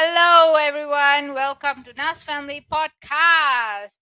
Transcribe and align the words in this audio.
Hello, 0.00 0.54
everyone. 0.58 1.34
Welcome 1.34 1.82
to 1.82 1.92
Nas 1.92 2.22
Family 2.22 2.64
Podcast 2.70 3.98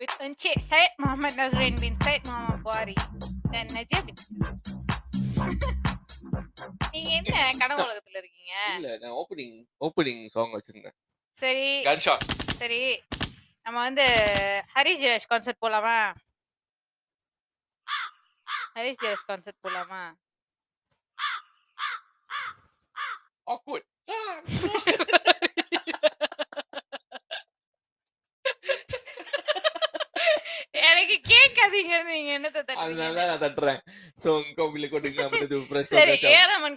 with 0.00 0.10
Encik 0.18 0.58
Syed 0.60 0.90
Muhammad 0.98 1.34
Nazrin 1.34 1.78
bin 1.78 1.94
Syed 1.94 2.22
Muhammad 2.24 2.58
Buhari 2.64 2.96
dan 3.52 3.70
Najib 3.70 4.02
bin 4.08 4.18
நீங்க 6.94 7.10
என்ன 7.18 7.36
கனவு 7.62 7.80
உலகத்துல 7.86 8.18
இருக்கீங்க 8.22 8.52
இல்ல 8.76 8.90
நான் 9.02 9.16
ஓப்பனிங் 9.20 9.56
ஓப்பனிங் 9.88 10.26
சாங் 10.34 10.54
வச்சிருந்தேன் 10.56 10.96
சரி 11.36 11.66
கன் 11.88 12.04
ஷாட் 12.08 12.26
சரி 12.60 12.82
நம்ம 13.66 13.78
வந்து 13.88 14.06
ஹரிஷ் 14.76 15.02
ஜெயராஜ் 15.04 15.30
கான்சர்ட் 15.32 15.62
போலாமா 15.66 15.98
ஹரிஷ் 18.76 19.02
ஜெயராஜ் 19.04 19.26
கான்சர்ட் 19.32 19.62
போலாமா 19.66 20.04
ஆக்வர்ட் 23.46 23.86
எனக்கு 30.88 31.16
கேட்காதீங்க. 31.30 31.92
நீங்க 32.08 32.30
என்னத்த 32.38 32.58
அதனால 32.76 32.96
தட்டுறீங்க 33.08 33.26
நான் 33.30 33.42
தட்டுறேன். 33.44 33.80
சோ 34.22 34.28
கோவில 34.58 34.88
கொட்டுங்க 34.92 35.20
அப்படின்னு 35.26 35.58
ஃப்ரெஷ் 35.68 35.90
சரி 35.92 36.14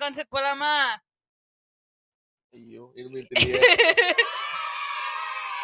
கான்சர்ட் 0.03 0.33
போலாமா? 0.35 0.73
ஐயோ 2.53 2.83
எதுவுமே 2.99 3.21
தெரியல. 3.31 3.65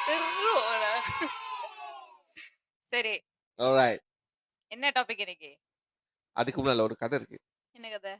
சரி. 2.93 3.13
ஆல்ரைட் 3.59 4.01
என்ன 4.71 4.91
டாபிக் 4.97 5.23
இன்னைக்கு? 5.23 5.49
அதுக்கு 6.35 6.59
முன்னால 6.61 6.85
ஒரு 6.87 6.95
கதை 7.01 7.15
இருக்கு. 7.19 7.37
என்ன 7.75 7.87
கதை? 7.89 8.13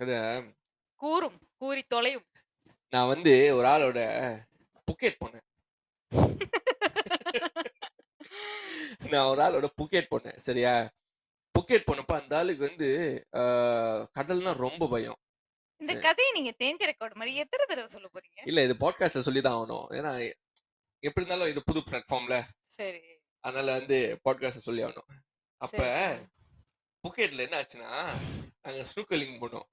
கதை 0.00 0.16
கூறும். 1.00 1.38
கூறி 1.62 1.82
தொலையும். 1.82 2.26
நான் 2.88 3.10
வந்து 3.12 3.32
ஒரு 3.56 3.66
ஆளோட 3.72 3.98
புக்கெட் 4.86 5.18
போனேன். 5.22 5.44
நான் 9.10 9.28
ஒரு 9.32 9.40
ஆளோட 9.42 9.66
புக்கெட் 9.80 10.10
போனேன் 10.12 10.36
சரியா? 10.46 10.74
புக்கெட் 11.54 11.86
போனப்ப 11.90 12.12
அந்த 12.20 12.36
ஆளுக்கு 12.38 12.66
வந்து 12.68 12.88
கடல்னா 14.18 14.52
ரொம்ப 14.64 14.88
பயம். 14.94 15.18
இந்த. 15.80 15.92
கதையை 16.06 16.32
நீங்க 16.36 16.52
தேஞ்ச 16.62 16.88
ரெக்கார்ட் 16.90 17.18
மாதிரி 17.20 17.32
எத்தனை 17.44 17.64
தடவை 17.68 17.86
சொல்ல 17.86 18.08
போறீங்க? 18.14 18.40
இல்ல 18.50 18.64
இது 18.66 18.74
பாட்காஸ்ட்ல 18.82 19.26
சொல்லி 19.28 19.40
தான் 19.40 19.56
ஆகணும். 19.58 19.86
ஏன்னா 19.98 20.12
எப்படி 21.06 21.26
இருந்தாலும் 21.26 21.52
இது 21.52 21.62
புது 21.68 21.80
பிளாட்ஃபார்ம்ல. 21.80 22.42
சரி. 22.76 23.00
அதனால 23.46 23.78
வந்து 23.78 23.98
பாட்காஸ்ட் 24.24 24.66
சொல்லி 24.68 24.82
ஆகணும். 24.88 25.10
அப்ப. 25.64 25.80
புக்கெட்ல 27.04 27.44
என்ன 27.46 27.56
ஆச்சுன்னா 27.62 27.90
நாங்க 28.62 28.82
ஸ்னூக்கலிங் 28.90 29.40
போனோம். 29.44 29.68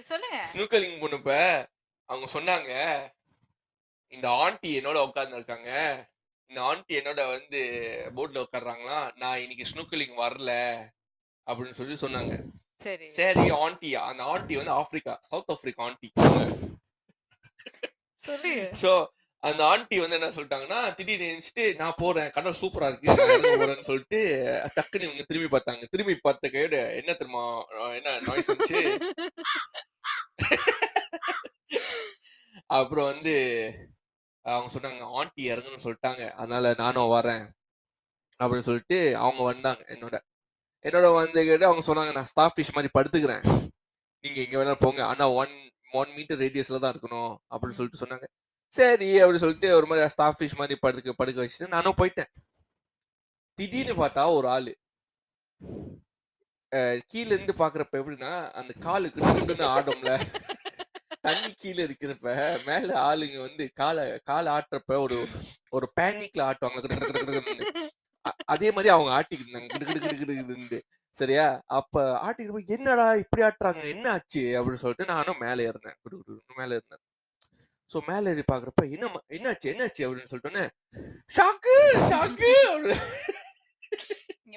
சொல்லுங்க. 0.00 0.48
ஸ்னூக்கலிங் 0.52 1.00
போனப்ப 1.02 1.30
அவங்க 2.04 2.26
சொன்னாங்க 2.32 2.72
இந்த 4.08 4.28
ஆண்டி 4.28 4.78
என்னோட 4.78 5.02
உட்கார்ந்து 5.02 5.34
இருக்காங்க 5.34 5.70
இந்த 6.46 6.62
ஆண்டி 6.62 6.98
என்னோட 6.98 7.30
வந்து 7.30 7.60
போட்ல 8.16 8.44
உட்கார்றாங்களா? 8.44 9.14
நான் 9.14 9.40
இன்னைக்கு 9.40 9.66
ஸ்னூக்கலிங் 9.74 10.16
வரல. 10.22 10.78
அப்படின்னு 11.46 11.70
சொல்லி 11.70 11.94
சொன்னாங்க. 11.94 12.42
சரி. 12.76 13.06
சரி 13.06 13.50
ஆண்டி. 13.50 13.94
அந்த 13.94 14.22
ஆண்டி 14.22 14.56
வந்து 14.56 14.70
Africa 14.70 15.18
South 15.20 15.50
Africa 15.50 15.84
aunty. 15.84 16.12
So 18.82 19.06
அந்த 19.48 19.60
ஆண்டி 19.66 19.96
வந்து 20.00 20.16
என்ன 20.18 20.28
சொல்லிட்டாங்கன்னா 20.36 20.78
திடீர்னு 20.94 21.28
நினைச்சிட்டு 21.30 21.64
நான் 21.78 22.00
போறேன் 22.00 22.32
கடல் 22.34 22.58
சூப்பரா 22.60 22.88
இருக்கு 22.90 23.14
போறேன்னு 23.60 23.86
சொல்லிட்டு 23.90 24.18
டக்குன்னு 24.76 25.06
இவங்க 25.08 25.24
திரும்பி 25.30 25.48
பார்த்தாங்க. 25.54 25.84
திரும்பி 25.90 26.14
பார்த்த 26.16 26.50
கையோட 26.54 26.78
என்ன 27.00 27.12
தெரியுமா 27.12 27.44
என்ன 27.98 28.18
நாய்ஸ் 28.26 28.50
வந்துச்சு? 28.52 28.80
அப்புறம் 32.78 33.08
வந்து 33.12 33.34
அவங்க 34.46 34.68
சொன்னாங்க 34.74 35.06
ஆண்டி 35.18 35.42
இறங்குன்னு 35.52 35.84
சொல்லிட்டாங்க 35.86 36.22
அதனால 36.40 36.74
நானும் 36.82 37.12
வரேன் 37.14 37.44
அப்படின்னு 38.40 38.68
சொல்லிட்டு 38.68 38.98
அவங்க 39.16 39.42
வந்தாங்க 39.42 39.82
என்னோட. 39.94 40.16
என்னோட 40.84 41.06
வந்து 41.14 41.40
கேட்டு 41.48 41.68
அவங்க 41.70 41.82
சொன்னாங்க 41.88 42.12
நான் 42.18 42.30
ஸ்டாஃப் 42.32 42.54
ஃபிஷ் 42.56 42.74
மாதிரி 42.76 42.92
படுத்துக்கிறேன். 42.98 43.42
நீங்க 44.24 44.38
எங்க 44.44 44.54
வேணாலும் 44.58 44.84
போங்க. 44.84 45.00
ஆனா 45.06 45.24
ஒன் 45.40 45.54
ஒன் 46.00 46.12
மீட்டர் 46.16 46.40
ரேடியஸ்ல 46.44 46.80
தான் 46.82 46.92
இருக்கணும் 46.94 47.32
அப்படின்னு 47.52 47.78
சொல்லிட்டு 47.78 48.02
சொன்னாங்க. 48.04 48.26
சரி 48.72 49.22
அப்படின்னு 49.22 49.36
சொல்லிட்டு 49.36 49.76
ஒரு 49.76 49.86
மாதிரி 49.86 50.08
ஸ்டாஃப் 50.08 50.42
ஃபீஸ் 50.42 50.54
மாதிரி 50.54 50.78
படுக்க 50.80 51.12
படுக்க 51.12 51.42
வச்சுட்டு 51.42 51.68
நானும் 51.68 51.94
போயிட்டேன். 51.96 52.32
திடீர்னு 53.54 54.04
பார்த்தா 54.04 54.34
ஒரு 54.34 54.48
ஆளு. 54.48 54.78
அஹ் 56.76 57.00
கீழ 57.12 57.26
இருந்து 57.26 57.52
பாக்குறப்ப 57.52 57.96
எப்படின்னா 57.96 58.50
அந்த 58.50 58.74
காலுக்கு 58.80 59.24
நடுன்னு 59.24 59.64
ஆடும்ல. 59.66 60.34
தண்ணி 61.20 61.52
கீழே 61.52 61.84
இருக்கிறப்ப 61.84 62.22
மேல 62.64 63.16
ஆளுங்க 63.16 63.40
வந்து 63.40 63.70
காலை 63.72 64.20
காலை 64.24 64.52
ஆட்டுறப்ப 64.52 64.98
ஒரு 64.98 65.28
ஒரு 65.70 65.92
பேனிக்ல 66.00 66.38
ஆட்டுவாங்க. 66.38 67.66
அதே 68.44 68.68
மாதிரி 68.68 68.88
அவங்க 68.88 69.24
ஆட்டிக்கிட்டு 69.24 69.66
இருந்தாங்க. 70.14 70.80
சரியா? 71.10 71.62
அப்ப 71.66 72.12
ஆட்டிக்கிறப்ப 72.12 72.66
என்னடா 72.66 73.14
இப்படி 73.14 73.42
ஆட்டுறாங்க? 73.42 73.84
என்ன 73.84 74.10
ஆச்சு? 74.10 74.40
அப்படின்னு 74.40 74.74
சொல்லிட்டு 74.74 75.04
நானும் 75.04 75.38
மேலே 75.38 75.66
ஏறினேன். 75.66 75.94
குடு 76.02 76.22
குடு 76.24 76.42
மேலே 76.56 76.80
ஸோ 77.90 77.98
மேலே 78.06 78.30
ஏறி 78.30 78.42
பாக்குறப்ப 78.52 78.82
என்ன 78.90 79.06
என்னாச்சு 79.36 79.66
என்னாச்சு? 79.72 80.02
அப்படின்னு 80.06 80.30
சொல்லிட்டோன்னே 80.32 80.64
ஷாக்கு 81.36 81.76
ஷாக்கு 82.10 82.52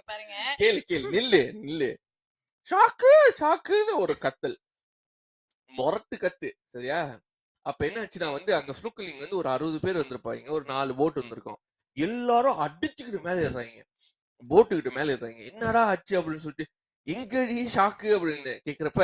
பாருங்க. 0.07 0.35
கேளு 0.61 0.79
கேளு 0.89 1.07
நில்லு 1.11 1.41
நில்லு. 1.63 1.89
ஷாக்கு 2.67 3.11
ஷாக்குன்னு 3.39 3.93
ஒரு 3.95 4.17
கத்தல். 4.17 4.57
மொரட்டு 5.71 6.15
கத்து 6.17 6.49
சரியா? 6.65 6.99
அப்ப 7.65 7.85
என்ன 7.85 7.99
ஆச்சுன்னா 8.01 8.31
வந்து 8.31 8.55
அங்க 8.55 8.71
ஸ்னூக்கலிங் 8.79 9.19
வந்து 9.19 9.37
ஒரு 9.37 9.49
அறுபது 9.49 9.79
பேர் 9.79 10.01
வந்திருப்பாங்க. 10.01 10.49
ஒரு 10.49 10.65
நாலு 10.65 10.95
போட் 10.95 11.13
வந்திருக்கும். 11.13 11.59
எல்லாரும் 11.97 12.59
அடிச்சுக்கிட்டு 12.59 13.21
மேல 13.21 13.37
ஏறுறாங்க. 13.41 13.79
போட்டுக்கிட்டு 14.43 14.91
மேல 14.91 15.13
ஏறுறாங்க. 15.15 15.41
என்னடா 15.45 15.83
ஆச்சு? 15.83 16.13
அப்படின்னு 16.19 16.43
சொல்லிட்டு 16.45 16.67
எங்கடி 17.07 17.57
ஷாக்கு? 17.75 18.09
அப்படின்னு 18.17 18.53
கேக்குறப்ப 18.67 19.03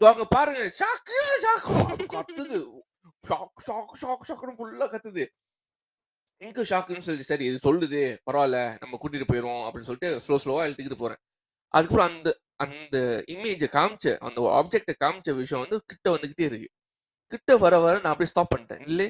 "இதோ 0.00 0.08
அங்க 0.08 0.24
பாருங்க 0.26 0.60
ஷாக்கு 0.80 1.18
ஷாக்கு 1.44 2.06
கத்துது. 2.16 2.60
ஷாக் 3.24 3.60
ஷாக் 3.66 3.94
ஷாக் 4.02 4.26
ஷாக்குன்னு 4.28 4.58
ஃபுல்லா 4.58 4.86
கத்துது. 4.94 5.24
எங்க 6.40 6.60
ஷாக்குன்னு 6.70 7.06
சொல்லி 7.06 7.24
சரி 7.30 7.44
இது 7.50 7.58
சொல்லுது 7.68 8.00
பரவாயில்ல 8.28 8.58
நம்ம 8.82 8.98
கூட்டிட்டு 9.02 9.28
போயிடுவோம் 9.30 9.64
அப்படின்னு 9.66 9.88
சொல்லிட்டு 9.88 10.10
ஸ்லோ 10.26 10.36
ஸ்லோவா 10.44 10.64
இழுத்துக்கிட்டு 10.66 11.02
போறேன். 11.04 11.20
அதுக்கப்புறம் 11.74 12.10
அந்த 12.12 12.30
அந்த 12.64 12.96
இமேஜை 13.34 13.68
காமிச்ச 13.76 14.06
அந்த 14.26 14.40
ஆப்ஜெக்டை 14.60 14.94
காமிச்ச 15.04 15.30
விஷயம் 15.40 15.62
வந்து 15.64 15.78
கிட்ட 15.92 16.06
வந்துகிட்டே 16.16 16.46
இருக்கு. 16.50 16.68
கிட்ட 17.30 17.50
வர 17.64 17.74
வர 17.84 17.94
நான் 18.02 18.12
அப்படியே 18.12 18.30
ஸ்டாப் 18.32 18.52
பண்ணிட்டேன். 18.54 18.82
இல்லை 18.90 19.08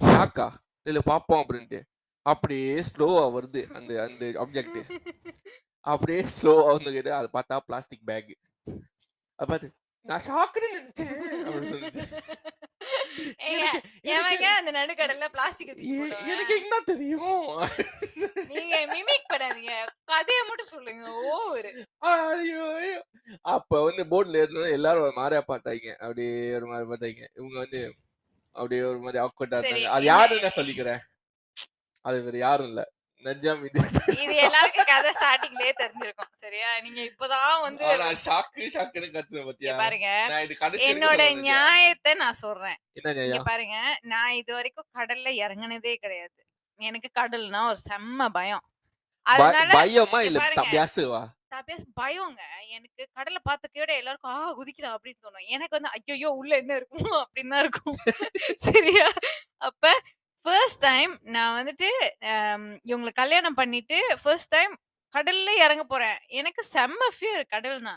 ஷாக்கா 0.00 0.48
இல்ல 0.86 1.00
பாப்போம் 1.10 1.42
அப்படின்ட்டு. 1.44 1.80
அப்படியே 2.26 2.74
ஸ்லோவா 2.90 3.24
வருது 3.36 3.62
அந்த 3.78 3.92
அந்த 4.06 4.24
ஆப்ஜெக்ட் 4.42 4.78
அப்படியே 5.92 6.20
ஸ்லோவா 6.36 6.68
வந்துகிட்டு 6.76 7.10
அதை 7.18 7.28
பார்த்தா 7.32 7.56
பிளாஸ்டிக் 7.66 8.04
பேக் 8.10 8.30
அதை 9.38 9.46
பார்த்து 9.50 9.68
நான் 10.04 10.20
ஷாக்குன்னு 10.26 10.76
நினைச்சேன் 10.76 11.12
அப்படின்னு 11.44 11.62
சொல்லிட்டு. 11.62 12.02
எனக்கு- 14.02 14.42
அந்த 14.42 14.72
நடுக்கடல்ல 14.72 15.28
பிளாஸ்டிக் 15.28 15.76
எனக்கு 15.78 16.60
என்ன 16.62 16.80
தெரியும்? 16.80 17.68
நீங்க 18.48 18.84
மிமிக் 18.86 19.34
பண்ணாதீங்க. 19.34 19.86
கதையை 20.04 20.44
மட்டும் 20.46 20.66
சொல்லுங்க 20.66 21.12
ஓவர். 21.12 21.70
ஐயோ 21.98 22.76
ஐயோ. 22.80 23.04
அப்ப 23.42 23.84
வந்து 23.84 24.04
போட்ல 24.04 24.28
ஏறினா 24.28 24.70
எல்லாரும் 24.70 25.02
ஒரு 25.02 25.12
மாதிரியா 25.12 25.40
பார்த்தாங்க. 25.48 25.94
அப்படியே 25.94 26.54
ஒரு 26.54 26.66
மாதிரி 26.66 26.90
பார்த்தாங்க. 26.90 27.28
இவங்க 27.34 27.58
வந்து 27.58 27.94
அப்படியே 28.46 28.82
ஒரு 28.82 28.98
மாதிரி 28.98 29.24
ஆக்வர்டா 29.24 29.60
இருந்தாங்க. 29.62 29.84
அது 29.84 30.04
யாருன்னு 30.04 30.42
நான் 30.42 30.66
சொல்லிக்கிறேன். 30.66 30.98
அது 32.00 32.22
வேற 32.22 32.38
யாரும் 32.38 32.66
இல்ல. 32.66 32.92
நஜாம் 33.24 33.62
இது. 33.66 33.80
இது 34.24 34.34
எல்லாருக்கும் 34.46 34.88
கதை 34.90 35.10
ஸ்டார்டிங்லயே 35.18 35.72
தெரிஞ்சிருக்கும். 35.80 36.30
சரியா? 36.42 36.68
நீங்க 36.84 37.00
இப்பதான் 37.10 37.60
வந்து 37.66 37.84
ஆனா 37.90 38.08
ஷாக்கு 38.24 38.64
ஷாக்குன்னு 38.74 39.08
கத்துன 39.16 39.44
பாத்தியா? 39.48 39.74
பாருங்க. 39.82 40.08
நான் 40.32 40.44
இது 40.46 40.54
கடைசி 40.56 40.82
வரைக்கும் 40.82 40.94
என்னோட. 40.94 41.26
நியாயத்தை 41.42 42.12
நான் 42.22 42.40
சொல்றேன். 42.42 42.78
பாருங்க. 43.50 43.76
நான் 44.12 44.36
இது 44.40 44.52
வரைக்கும் 44.58 44.88
கடல்ல 44.98 45.30
இறங்குனதே 45.44 45.94
கிடையாது. 46.04 46.38
எனக்கு 46.80 47.10
கடல்னா 47.20 47.62
ஒரு 47.72 47.80
செம்ம 47.88 48.28
பயம். 48.38 48.64
அதனால 49.26 49.68
பயமா 49.78 50.18
இல்ல 50.28 50.38
பாருங்க. 50.40 50.66
பியாசுவா 50.72 51.22
நான் 51.52 51.66
பேச 51.68 51.82
பயங்க. 52.00 52.40
எனக்கு 52.76 53.02
கடலை 53.16 53.40
பார்த்துக்கையோட 53.48 53.92
எல்லாருக்கும் 54.00 54.32
ஆ 54.36 54.54
குதிக்கிறா 54.58 54.88
அப்படின்னு 54.94 55.22
தோணும். 55.24 55.46
எனக்கு 55.54 55.76
வந்து 55.76 55.90
ஐயோ 56.14 56.30
உள்ள 56.40 56.52
என்ன 56.62 56.72
இருக்கும் 56.80 57.14
அப்படின்னு 57.20 57.54
தான் 57.54 57.64
இருக்கும். 57.64 57.96
சரியா? 58.66 59.06
அப்ப 59.68 59.84
ஃபர்ஸ்ட் 60.46 60.80
டைம் 60.80 61.12
நான் 61.28 61.54
வந்துட்டு 61.58 61.88
இவங்களை 62.84 63.12
கல்யாணம் 63.14 63.54
பண்ணிட்டு 63.54 63.98
ஃபர்ஸ்ட் 64.22 64.50
டைம் 64.50 64.74
கடல்ல 65.14 65.50
இறங்க 65.64 65.84
போறேன். 65.84 66.18
எனக்கு 66.32 66.62
செம்ம 66.72 67.02
ஃபியர் 67.14 67.44
கடல்னா 67.52 67.94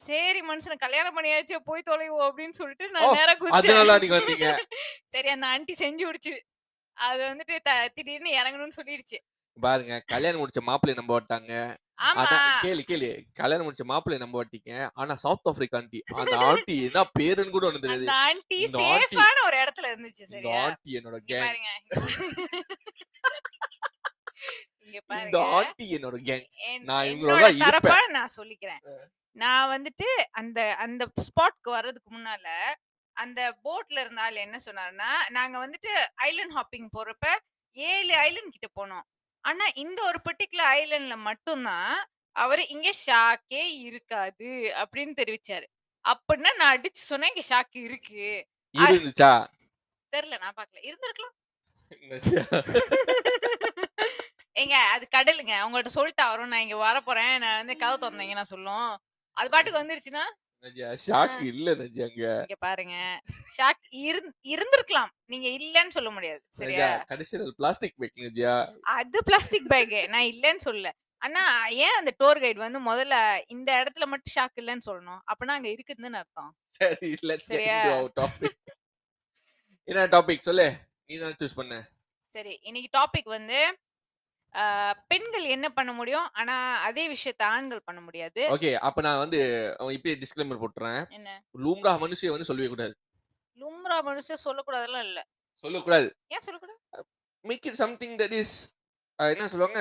சரி 0.00 0.40
மனுஷனை 0.42 0.76
கல்யாணம் 0.78 1.16
பண்ணியாச்சு 1.16 1.56
போய் 1.64 1.86
தொலைவோம் 1.86 2.26
அப்படின்னு 2.28 2.56
சொல்லிட்டு 2.60 2.86
நான் 2.90 3.14
நேரா 3.18 3.34
அதனால 3.58 3.98
நீங்க 3.98 4.18
குதிச்சேன் 4.22 4.60
சரி 5.08 5.28
அந்த 5.28 5.46
ஆண்டி 5.46 5.74
செஞ்சு 5.78 6.04
விடுச்சு 6.06 6.34
அது 6.98 7.22
வந்துட்டு 7.30 7.56
த- 7.62 7.88
திடீர்னு 7.96 8.30
இறங்கணும்னு 8.40 8.76
சொல்லிடுச்சு. 8.76 9.18
பாருங்க 9.58 9.94
கல்யாணம் 10.06 10.40
முடிச்ச 10.40 10.60
மாப்பிள்ளைய 10.68 10.98
நம்ப 11.00 11.12
மாட்டாங்க. 11.16 11.52
ஆமா. 11.98 12.20
ஆனா 12.20 12.36
கேளு 12.62 12.82
கேளு. 12.88 13.08
கல்யாணம் 13.32 13.66
முடிச்ச 13.66 13.84
மாப்பிள்ளைய 13.90 14.22
நம்ப 14.22 14.36
மாட்டீங்க. 14.40 14.72
ஆனா 14.94 15.14
சவுத் 15.14 15.48
ஆப்பிரிக்கா 15.50 15.78
ஆண்டி 15.80 16.00
அந்த 16.22 16.36
ஆண்டி 16.48 16.76
என்ன 16.86 17.02
பேருன்னு 17.18 17.54
கூட 17.56 17.66
ஒண்ணு 17.70 17.82
தெரியாது. 17.84 18.08
ஆண்டி 18.24 18.58
சேஃபான 18.74 19.36
ஒரு 19.48 19.56
இடத்துல 19.64 19.90
இருந்துச்சு 19.92 20.24
சரியா? 20.32 20.62
ஆண்டி 20.64 20.96
என்னோட 20.98 21.20
கேங் 21.30 21.60
இந்த 25.24 25.38
ஆண்டி 25.58 25.86
என்னோட 25.96 26.16
கேங் 26.30 26.46
நான் 26.88 27.06
இவங்களோட 27.06 27.46
இருப்பேன். 27.68 28.10
நான் 28.18 28.34
சொல்லிக்கிறேன். 28.36 28.82
நான் 29.36 29.70
வந்துட்டு 29.74 30.08
அந்த 30.40 30.58
அந்த 30.84 31.02
ஸ்பாட்க்கு 31.26 31.70
வர்றதுக்கு 31.76 32.10
முன்னால 32.16 32.46
அந்த 33.16 33.40
போட்ல 33.64 34.02
இருந்த 34.04 34.20
ஆள் 34.20 34.44
என்ன 34.44 34.56
சொன்னாருன்னா 34.66 35.10
நாங்க 35.28 35.56
வந்துட்டு 35.64 35.92
ஐலண்ட் 36.28 36.54
ஹாப்பிங் 36.58 36.88
போறப்ப 36.96 37.26
ஏழு 37.76 38.12
ஐலண்ட் 38.26 38.54
கிட்ட 38.54 38.68
போனோம். 38.80 39.04
ஆனா 39.44 39.64
இந்த 39.74 40.00
ஒரு 40.04 40.18
பர்டிகுலர் 40.26 40.70
ஐலண்ட்ல 40.78 41.16
மட்டும்தான் 41.16 41.94
அவரு 42.36 42.62
இங்க 42.68 42.90
ஷாக்கே 43.06 43.64
இருக்காது 43.80 44.50
அப்படின்னு 44.82 45.14
தெரிவிச்சாரு. 45.20 45.66
அப்படின்னா 46.04 46.50
நான் 46.56 46.72
அடிச்சு 46.76 47.02
சொன்னேன் 47.10 47.32
இங்க 47.34 47.44
ஷாக்கு 47.50 47.78
இருக்கு. 47.88 48.26
இருந்துச்சா? 48.74 49.32
தெரியல 50.12 50.38
நான் 50.38 50.56
பார்க்கல. 50.56 50.80
இருந்திருக்கலாம்? 50.88 51.34
ஏங்க 54.60 54.76
அது 54.94 55.04
கடலுங்க. 55.16 55.54
உங்கள்ட்ட 55.66 55.92
சொல்லிட்டா 55.94 56.24
வரும். 56.30 56.48
நான் 56.48 56.64
இங்க 56.66 56.76
வர 56.76 56.96
போறேன் 57.00 57.38
நான் 57.38 57.56
வந்து 57.56 57.76
கதை 57.76 57.96
திறந்தீங்க 58.02 58.34
நான் 58.34 58.52
சொல்லும். 58.54 58.88
அது 59.36 59.48
பாட்டுக்கு 59.50 59.82
வந்துருச்சுன்னா? 59.82 60.24
ஷாக் 60.64 61.42
இல்ல 61.42 61.72
இங்க 61.72 62.46
பாருங்க. 62.58 63.20
ஷாக் 63.56 63.94
இருந்- 63.94 64.32
இருந்திருக்கலாம். 64.42 65.08
நீங்க 65.24 65.48
இல்லன்னு 65.48 65.88
சொல்ல 65.88 66.10
முடியாது. 66.10 66.42
சரியா? 66.48 67.02
கடைசியில் 67.06 67.54
பிளாஸ்டிக் 67.56 67.94
பேக் 67.96 68.78
அது 68.80 69.24
பிளாஸ்டிக் 69.24 69.68
பேக் 69.68 70.08
நான் 70.08 70.22
இல்லன்னு 70.22 70.58
சொல்லல. 70.64 70.90
ஆனா 71.18 71.66
ஏன் 71.66 71.94
அந்த 71.98 72.14
டூர் 72.18 72.40
கைடு 72.40 72.58
வந்து 72.58 72.80
முதல்ல 72.80 73.42
இந்த 73.46 73.84
இடத்துல 73.84 74.06
மட்டும் 74.06 74.34
ஷாக் 74.40 74.60
இல்லன்னு 74.60 74.78
சொல்லணும்? 74.86 75.18
அப்பனா 75.18 75.46
அங்க 75.46 75.68
இருக்குதுன்னு 75.68 76.12
அர்த்தம். 76.12 76.56
சரி 76.66 77.16
லெட்ஸ் 77.22 78.10
டாபிக் 78.20 78.54
என்ன 79.84 80.06
டாபிக் 80.06 80.38
சொல்லு. 80.38 80.72
நீ 81.06 81.18
தான் 81.18 81.34
சூஸ் 81.42 81.54
பண்ண. 81.54 81.88
சரி 82.26 82.58
இன்னைக்கு 82.62 82.98
டாபிக் 82.98 83.24
வந்து 83.24 83.78
பெண்கள் 85.08 85.44
என்ன 85.44 85.68
பண்ண 85.68 85.92
முடியும்? 85.92 86.28
ஆனா 86.32 86.80
அதே 86.80 87.12
விஷயத்த 87.12 87.42
ஆண்கள் 87.42 87.82
பண்ண 87.84 88.00
முடியாது. 88.00 88.56
ஓகே. 88.56 88.74
அப்ப 88.74 89.02
நான் 89.02 89.18
வந்து 89.18 89.74
அவன் 89.78 90.00
இப்பயே 90.00 90.22
டிஸ்க்ளைமர் 90.22 90.64
போட்டுறேன். 90.64 91.08
என்ன? 91.08 91.42
லூம்ரா 91.58 91.96
மனுஷிய 91.96 92.28
வந்து 92.28 92.44
சொல்லவே 92.44 92.68
கூடாது. 92.68 92.98
லும்ரா 93.54 94.02
மனுஷன் 94.06 94.36
சொல்லக்கூடாதெல்லாம் 94.44 95.04
இல்ல. 95.04 95.26
சொல்லக்கூடாது. 95.52 96.16
ஏன் 96.28 96.40
சொல்லக்கூடாது? 96.40 96.80
Make 97.40 97.66
it 97.66 97.72
something 97.72 98.16
that 98.16 98.32
is 98.32 98.72
என்ன 99.16 99.48
சொல்லுவாங்க? 99.48 99.80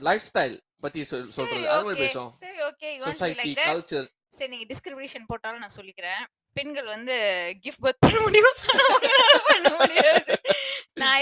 லைஃப் 0.00 0.20
ஸ்டைல் 0.34 0.60
பத்தி 0.80 1.00
சொல்- 1.00 1.24
சொல்றது. 1.24 1.70
அது 1.70 1.84
மாதிரி 1.84 2.06
ஓகே. 2.06 2.08
பேசுவோம். 2.08 2.30
சரி 2.30 2.58
okay. 2.58 3.00
Society 3.00 3.52
like 3.52 3.56
that 3.56 3.58
culture 3.58 4.08
சரி 4.28 4.56
நீங்க 4.56 4.74
டிஸ்கிரிமினேஷன் 4.74 5.24
போட்டாலும் 5.26 5.58
நான் 5.58 5.74
சொல்லிக்கிறேன். 5.76 6.26
பெண்கள் 6.52 6.84
வந்து 6.84 7.14
கிஃப்ட் 7.62 7.84
பர்த் 7.84 7.92
பண்ண 7.98 8.20
முடியும்? 8.20 8.54
ஆனா 8.72 8.84
உங்களால 8.98 9.38
பண்ண 9.46 9.76
முடியாது. 9.78 10.15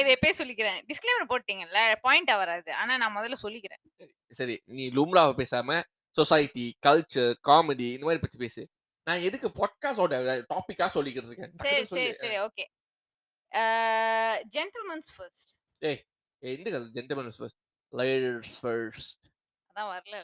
இதை 0.05 0.15
எப்பயே 0.17 0.35
சொல்லிக்கிறேன். 0.41 0.79
டிஸ்க்ளைமர் 0.91 1.31
போட்டீங்கல்ல 1.33 1.81
பாயிண்டா 2.07 2.35
வராது. 2.43 2.71
ஆனா 2.83 2.93
நான் 3.03 3.17
முதல்ல 3.17 3.37
சொல்லிக்கிறேன். 3.43 3.83
சரி 4.39 4.57
நீ 4.79 4.87
லூம்ராவை 4.99 5.35
பேசாம 5.41 5.81
சொசைட்டி 6.15 6.67
கல்ச்சர் 6.87 7.35
காமெடி 7.49 7.87
இந்த 7.95 8.07
மாதிரி 8.07 8.23
பத்தி 8.25 8.39
பேசு. 8.45 8.63
நான் 9.09 9.25
எதுக்கு 9.29 9.49
பாட்காஸ்டோட 9.59 10.15
டாபிக்கா 10.53 10.87
சொல்லிக்கிட்டு 10.97 11.31
இருக்கேன்? 11.31 11.55
சரி 11.67 11.85
சரி 11.93 12.13
சரி. 12.23 12.39
ஓகே. 12.47 12.65
ஜென்டில்மன்ஸ் 14.55 15.11
ஃபர்ஸ்ட் 15.17 15.51
ஏய், 15.89 16.01
எந்த 16.55 16.69
கதை? 16.71 16.87
ஜென்டல்மேன்ஸ் 16.97 17.39
ஃபர்ஸ்ட் 17.41 17.61
லேடிஸ் 18.01 18.55
ஃபர்ஸ்ட் 18.63 19.25
அதான் 19.71 19.91
வரல 19.93 20.23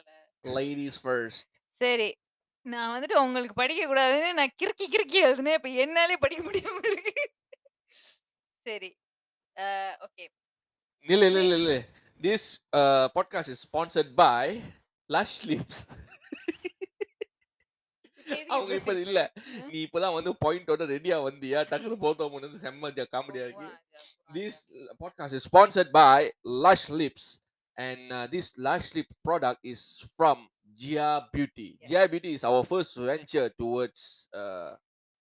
லேடிஸ் 0.57 0.99
ஃபர்ஸ்ட் 1.03 1.49
சரி. 1.81 2.09
நான் 2.65 2.91
வந்துட்டு 2.93 3.15
உங்களுக்கு 3.25 3.55
படிக்க 3.61 3.81
கூடாதுன்னு 3.85 4.31
நான் 4.39 4.57
கிறுக்கி 4.61 4.87
கிறுக்கி 4.95 5.19
எழுதுனேன். 5.27 5.57
இப்ப 5.59 5.69
என்னாலே 5.83 6.17
படிக்க 6.23 6.41
முடியாம 6.47 6.81
இருக்கு. 6.91 7.23
சரி. 8.67 8.89
ஓகே 10.06 10.24
இல்ல 11.06 11.26
இல்ல 11.26 11.40
இல்ல 11.42 11.56
இல்ல 11.56 11.74
this 12.20 12.48
podcast 13.16 13.48
is 13.48 13.64
sponsored 13.68 14.12
by 14.14 14.62
Lush 15.12 15.38
Lips 15.44 15.80
அவங்க 18.48 18.74
இப்ப 18.74 18.92
இல்ல 19.00 19.20
நீ 19.66 19.84
இப்பதான் 19.84 20.16
வந்து 20.18 20.32
பாயிண்டோட 20.44 20.84
ரெடியா 20.94 21.18
வந்தியா 21.28 21.60
டக்குனு 21.70 22.02
போத்தோம் 22.06 22.34
வந்து 22.38 22.58
செம்ம 22.58 23.06
காமெடியா 23.14 23.44
இருக்கு 23.48 23.68
This 24.34 24.66
uh, 24.74 24.92
podcast 25.02 25.32
is 25.32 25.44
sponsored 25.44 25.90
by 25.92 26.32
Lush 26.44 26.90
Lips, 26.90 27.40
and 27.76 28.12
uh, 28.12 28.26
this 28.26 28.58
Lush 28.58 28.94
Lip 28.94 29.06
product 29.24 29.60
is 29.62 30.10
from 30.16 30.48
Gia 30.76 31.28
Beauty. 31.32 31.78
Gia 31.86 32.00
Yes. 32.00 32.10
Beauty 32.10 32.32
is 32.34 32.44
our 32.44 32.64
first 32.64 32.96
venture 32.96 33.48
towards 33.56 34.28
uh, 34.34 34.74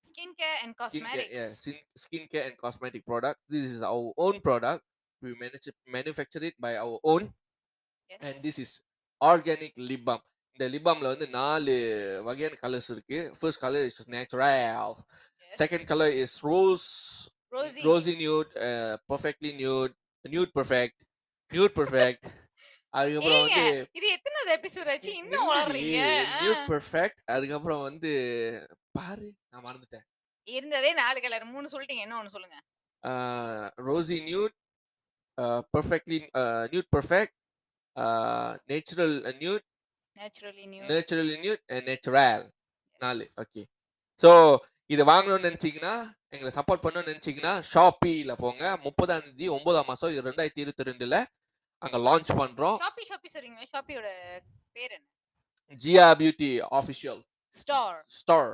Skin 0.09 0.35
care 0.41 0.57
and 0.63 0.73
skincare, 0.79 1.27
yeah, 1.29 1.45
cosmetics 1.45 1.55
skin, 1.59 1.77
skincare 2.03 2.45
and 2.47 2.55
cosmetic 2.57 3.03
product. 3.11 3.39
This 3.53 3.65
is 3.75 3.81
our 3.91 4.07
own 4.25 4.35
product. 4.47 4.83
We 5.21 5.31
manage 5.43 5.67
manufacture 5.87 6.43
it 6.49 6.55
by 6.65 6.73
our 6.83 6.97
own, 7.03 7.23
and 8.09 8.35
this 8.45 8.57
is 8.63 8.71
organic 9.21 9.73
lip 9.89 10.03
balm. 10.09 10.21
இந்த 10.59 10.65
lip 10.73 10.83
balmல 10.87 11.07
வந்து 11.13 11.27
நாலு 11.29 11.73
வகையான 12.27 12.57
colours 12.63 12.89
இருக்கு 12.95 13.17
first 13.39 13.61
colour 13.63 13.85
is 13.89 14.11
natural 14.15 14.93
second 15.51 15.87
colour 15.93 16.13
is 16.23 16.37
rose 16.49 16.87
rosy 17.53 17.81
rosy 17.81 18.13
nude, 18.21 18.53
uh, 18.67 18.93
perfectly 19.11 19.51
nude, 19.61 19.93
nude 20.25 20.51
perfect, 20.59 20.97
nude 21.51 21.73
perfect. 21.81 22.23
அதுக்கப்புறம் 22.93 23.39
ஏங்க 23.39 23.61
வந்து 23.61 23.97
இது 23.99 24.07
எத்தனாவது 24.15 24.51
எபிசோட் 24.57 24.89
ஆச்சு 24.91 25.11
இன்னும் 25.21 25.47
வளர்றீங்க 25.51 26.01
நியூட் 26.41 26.61
பெர்ஃபெக்ட் 26.71 27.19
அதுக்கப்புறம் 27.35 27.81
வந்து 27.89 28.11
பாரு 28.94 29.28
நான் 29.50 29.64
மறந்துட்டேன். 29.66 30.06
இருந்ததே 30.46 30.90
நாலு 31.00 31.18
கலர் 31.24 31.52
மூணு 31.54 31.72
சொல்லிட்டீங்க 31.72 32.04
என்ன 32.06 32.16
ஒண்ணு 32.20 32.34
சொல்லுங்க? 32.36 32.58
Rosy 33.88 34.16
nude 34.28 34.54
perfectly 35.74 36.18
nude 36.72 36.88
perfect 36.96 37.36
natural 38.70 39.14
nude 39.42 39.64
naturally 40.16 40.64
new 40.72 40.82
natural 40.92 41.30
nude 41.44 41.62
and 41.74 41.86
natural 41.90 42.44
நாலு 43.00 43.26
ஓகே 43.42 43.62
ஸோ 44.20 44.30
இதை 44.94 45.02
வாங்கணும்னு 45.12 45.48
நினச்சிங்கன்னா 45.48 45.94
எங்களை 46.34 46.50
சப்போர்ட் 46.56 46.82
பண்ணணும்னு 46.84 47.12
நினச்சிங்கன்னா 47.12 47.52
ஷாப்பியில் 47.72 48.40
போங்க. 48.42 48.64
முப்பதாம் 48.86 49.24
தேதி 49.26 49.46
ஒன்பதாம் 49.56 49.88
மாதம் 49.90 50.26
ரெண்டாயிரத்தி 50.28 50.62
இருபத்தி 50.64 50.88
ரெண்டில் 50.88 51.18
அங்கே 51.82 51.98
லான்ச் 52.06 52.30
பண்ணுறோம் 52.40 52.76
ஷாப்பி 52.84 53.04
ஷாப்பி 53.10 53.28
சொல்றீங்களா? 53.34 53.68
ஷாப்பியோட 53.74 54.08
பேர் 54.76 54.92
என்ன? 54.96 55.06
Gia 55.80 56.06
Beauty 56.20 56.50
official 56.78 57.20
star 57.52 57.96
star 58.18 58.50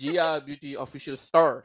Gia 0.00 0.26
Beauty 0.46 0.72
official 0.84 1.20
star 1.26 1.56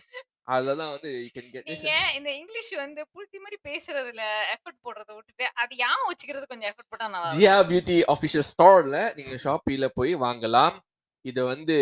அதில் 0.54 0.80
தான் 0.80 0.92
வந்து 0.94 1.10
யூ 1.24 1.28
கேன் 1.36 1.52
கெட் 1.52 1.68
நீங்க 1.72 1.92
இந்த 2.18 2.30
இங்கிலீஷ் 2.40 2.72
வந்து 2.84 3.02
புளுத்தி 3.14 3.38
மாதிரி 3.44 3.58
பேசுறதுல 3.68 4.24
எஃபர்ட் 4.56 4.80
போடுறத 4.86 5.10
விட்டுட்டு 5.18 5.46
அது 5.64 5.74
ஏன் 5.88 6.04
வச்சுக்கிறது 6.10 6.46
கொஞ்சம் 6.52 6.70
எஃபர்ட் 6.72 6.90
போட்டா 6.94 7.08
நல்லா. 7.14 7.30
ஜியா 7.36 7.56
பியூட்டி 7.70 7.98
ஆஃபிஷியல் 8.14 8.48
ஸ்டோரில் 8.54 9.00
நீங்கள் 9.20 9.42
ஷாப்பியில் 9.46 9.96
போய் 10.00 10.14
வாங்கலாம். 10.26 10.78
இது 11.26 11.42
வந்து 11.52 11.76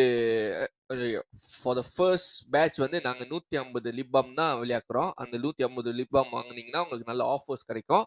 ஃபார் 1.62 1.78
த 1.80 1.84
ஃபர்ஸ்ட் 1.94 2.36
பேட்ச் 2.56 2.78
வந்து 2.84 2.98
நாங்கள் 3.08 3.30
நூற்றி 3.32 3.56
ஐம்பது 3.64 3.92
லிப்பாம் 4.00 4.36
தான் 4.42 4.54
வெளியாக்குறோம். 4.62 5.12
அந்த 5.24 5.36
நூற்றி 5.46 5.66
ஐம்பது 5.68 5.92
லிப்பாம் 6.00 6.34
வாங்குனீங்கன்னா 6.38 6.84
உங்களுக்கு 6.86 7.12
நல்ல 7.12 7.26
ஆஃபர்ஸ் 7.38 7.68
கிடைக்கும். 7.70 8.06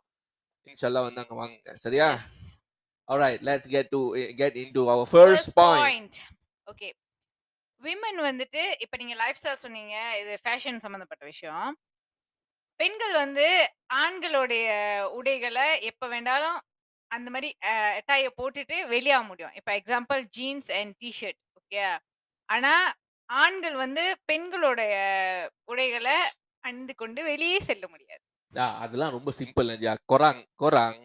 இன்ஷால்லா 0.66 1.02
வந்து 1.08 1.22
அங்கே 1.24 1.38
வாங்குங்க. 1.40 1.72
சரியா? 1.86 2.10
Yes. 2.18 2.28
alright 3.08 3.40
let's 3.42 3.66
get 3.66 3.86
to 3.94 4.00
get 4.42 4.54
into 4.56 4.82
our 4.92 5.04
first, 5.06 5.48
point. 5.54 6.14
Okay. 6.66 6.88
Women 7.82 8.20
வந்துட்டு 8.28 8.62
இப்ப 8.84 8.96
நீங்க 9.00 9.14
லைஃப் 9.22 9.38
ஸ்டைல் 9.40 9.62
சொன்னீங்க 9.64 9.94
இது 10.20 10.32
ஃபேஷன் 10.44 10.78
சம்பந்தப்பட்ட 10.84 11.24
விஷயம். 11.24 11.70
பெண்கள் 12.80 13.14
வந்து 13.22 13.46
ஆண்களுடைய 13.94 14.68
உடைகளை 15.18 15.66
எப்ப 15.90 16.08
வேண்டாலும் 16.08 16.58
அந்த 17.10 17.28
மாதிரி 17.30 17.48
டையை 18.08 18.30
போட்டுட்டு 18.40 18.76
வெளியாக 18.94 19.26
முடியும். 19.30 19.54
இப்போ 19.58 19.72
example 19.80 20.22
jeans 20.36 20.70
and 20.78 20.94
t-shirt 21.02 21.40
okay 21.60 21.82
ஆனால் 22.48 22.86
ஆண்கள் 23.30 23.76
வந்து 23.84 24.02
பெண்களுடைய 24.30 24.94
உடைகளை 25.72 26.16
அணிந்து 26.64 26.94
கொண்டு 26.94 27.20
வெளியே 27.30 27.58
செல்ல 27.68 27.84
முடியாது. 27.88 28.22
அதெல்லாம் 28.82 29.14
ரொம்ப 29.16 29.30
சிம்பிள் 29.38 29.70
கொராங் 30.12 30.42
கொராங் 30.62 31.00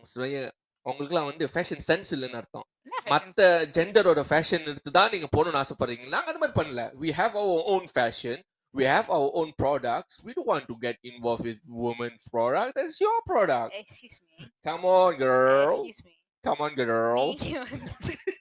உங்களுக்குலாம் 0.85 1.29
வந்து 1.31 1.45
ஃபேஷன் 1.53 1.83
சென்ஸ் 1.87 2.11
இல்லைன்னு 2.15 2.39
அர்த்தம். 2.41 2.67
என்ன 3.08 3.08
fashion? 3.08 3.12
மத்த 3.12 3.42
ஜெண்டரோட 3.76 4.20
ஃபேஷன் 4.30 4.66
எடுத்து 4.72 4.90
தான் 4.98 5.12
நீங்க 5.14 5.28
போகணும்னு 5.36 5.62
ஆசைப்படுறீங்க 5.64 6.06
நாங்க 6.16 6.28
அந்த 6.32 6.42
மாதிரி 6.42 6.58
பண்ணல 6.60 6.82
we 7.04 7.10
have 7.20 7.34
our 7.42 7.58
own 7.74 7.84
fashion 7.98 8.36
we 8.74 8.84
have 8.94 9.08
our 9.16 9.28
own 9.40 9.50
products 9.62 10.14
we 10.26 10.32
don't 10.36 10.50
want 10.52 10.64
to 10.70 10.76
get 10.86 10.96
involved 11.12 11.44
with 11.50 11.60
women's 11.86 12.26
product 12.36 12.70
that's 12.78 12.98
your 13.06 13.16
product 13.32 13.72
Excuse 13.82 14.18
me. 14.26 14.36
come 14.68 14.84
on 14.96 15.10
girl 15.26 15.74
Excuse 15.74 16.02
me. 16.08 16.14
come 16.44 16.62
on 16.66 16.72
girl 16.82 17.26
நீங்க 17.42 17.60
வந்து 17.72 18.14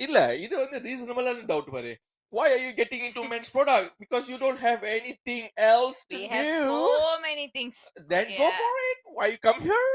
இல்ல 0.00 0.18
இது 0.44 0.54
வந்து 0.62 0.76
ரீசனபிளான 0.88 1.44
doubt 1.52 1.70
பாரு 1.76 1.92
why 2.32 2.44
are 2.52 2.60
you 2.66 2.72
getting 2.78 3.02
into 3.06 3.22
men's 3.30 3.50
product 3.56 3.88
because 4.02 4.24
you 4.32 4.36
don't 4.44 4.60
have 4.68 4.82
anything 4.98 5.42
else 5.72 5.98
to 6.12 6.18
we 6.20 6.28
have 6.34 6.46
do 6.68 6.76
so 7.00 7.10
many 7.26 7.44
things. 7.56 7.78
then 8.12 8.26
go 8.38 8.46
yeah. 8.46 8.60
for 8.62 8.72
it 8.92 9.00
why 9.18 9.26
you 9.32 9.38
come 9.48 9.60
here 9.68 9.90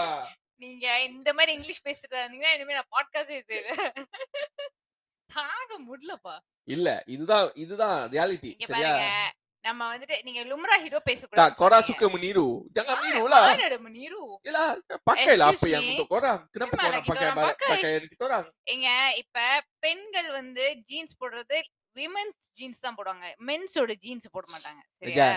Ah, 0.00 0.24
நீங்க 0.63 0.87
இந்த 1.09 1.29
மாதிரி 1.37 1.51
English 1.57 1.85
பேசுறதா 1.87 2.21
இருந்தீங்கன்னா 2.23 2.55
இனிமே 2.55 2.77
நான் 2.79 2.93
பாட்காஸ்டே 2.95 3.37
செய்வேன். 3.51 3.93
தாங்க 5.29 5.73
முடியலப்பா. 5.89 6.35
இல்ல 6.75 6.89
இதுதான் 7.15 7.47
இதுதான் 7.63 7.99
ரியாலிட்டி 8.15 8.51
சரியா? 8.71 8.95
நம்ம 9.65 9.81
வந்துட்டு 9.91 10.15
நீங்க 10.27 10.41
லும்ரா 10.49 10.75
ஹீரோ 10.83 10.99
பேசக்கூடாது 11.07 11.59
korang 11.59 11.83
suka 11.87 12.05
meniru. 12.13 12.45
Jangan 12.77 12.95
meniru 13.01 13.25
lah. 13.33 13.41
mana 13.49 13.65
ada 13.69 13.77
meniru 13.87 14.21
Yelah, 14.47 14.63
pakailah 15.09 15.47
apa 15.49 15.55
Excuse 15.55 15.73
yang 15.73 15.85
untuk 15.89 16.07
korang. 16.13 16.39
Kenapa 16.55 16.75
korang 16.83 17.03
pakai 17.09 17.29
pakai. 17.41 17.69
pakaian 17.73 18.03
kita 18.13 18.23
orang? 18.29 18.47
ஏங்க 18.73 18.87
இப்ப 19.21 19.45
பெண்கள் 19.85 20.29
வந்து 20.39 20.65
ஜீன்ஸ் 20.89 21.13
போடுறது 21.21 21.59
விமென்ஸ் 21.99 22.49
ஜீன்ஸ் 22.57 22.83
தான் 22.85 22.97
போடுவாங்க. 22.97 23.25
மென்ஸோட 23.49 23.93
ஜீன்ஸ் 24.05 24.33
போட 24.35 24.45
மாட்டாங்க. 24.53 24.81
சரியா? 25.01 25.29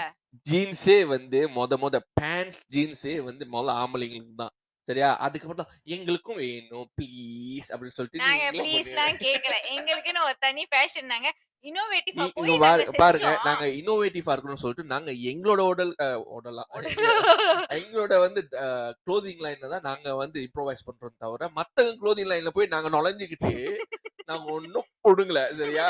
ஜீன்ஸே 0.51 0.99
வந்து 1.15 1.41
மொத 1.59 1.79
மொத 1.85 2.01
பேண்ட்ஸ் 2.21 2.61
ஜீன்ஸே 2.75 3.15
வந்து 3.29 3.45
முதல்ல 3.55 3.79
ஆம்பளைங்களுக்கு 3.83 4.35
தான். 4.43 4.55
சரியா 4.87 5.09
அதுக்கப்புறம் 5.25 5.61
தான் 5.61 5.73
எங்களுக்கும் 5.95 6.41
வேணும் 6.41 6.87
ப்ளீஸ் 6.97 7.69
அப்படின்னு 7.73 7.97
சொல்லிட்டு 7.97 8.23
நாங்க 8.23 8.45
நீங்களும் 8.45 8.67
ப்ளீஸ் 8.67 8.89
பண்ணுவீங்க. 8.89 8.95
எல்லாம் 8.97 9.25
கேக்கல 9.25 9.57
எங்களுக்குன்னு 9.75 10.25
ஒரு 10.25 10.37
தனி 10.41 10.65
ஃபேஷன் 10.71 11.11
நாங்க 11.13 11.29
இன்னோவேட்டிவா 11.65 12.25
நீ- 12.25 12.33
போய் 12.39 12.99
பாருங்க. 12.99 13.29
நாங்க 13.47 13.67
இன்னோவேட்டிவா 13.77 14.33
இருக்கணும்னு 14.33 14.63
சொல்லிட்டு 14.63 14.91
நாங்க 14.91 15.11
எங்களோட 15.31 15.61
உடல் 15.71 15.93
உடலா 16.35 16.65
எங்களோட 17.77 18.15
வந்து 18.25 18.41
க்ளோதிங் 19.03 19.43
லைன்ல 19.45 19.71
தான் 19.71 19.87
நாங்க 19.87 20.15
வந்து 20.17 20.39
இம்ப்ரோவைஸ் 20.47 20.87
பண்றோம் 20.87 21.17
தவிர 21.19 21.49
மத்த 21.57 21.87
க்ளோதிங் 22.01 22.31
லைன்ல 22.33 22.53
போய் 22.53 22.73
நாங்க 22.75 22.91
நுழைஞ்சுக்கிட்டு 22.95 23.53
நாங்க 24.29 24.47
ஒன்னும் 24.53 24.87
கொடுங்கல 25.07 25.41
சரியா? 25.59 25.87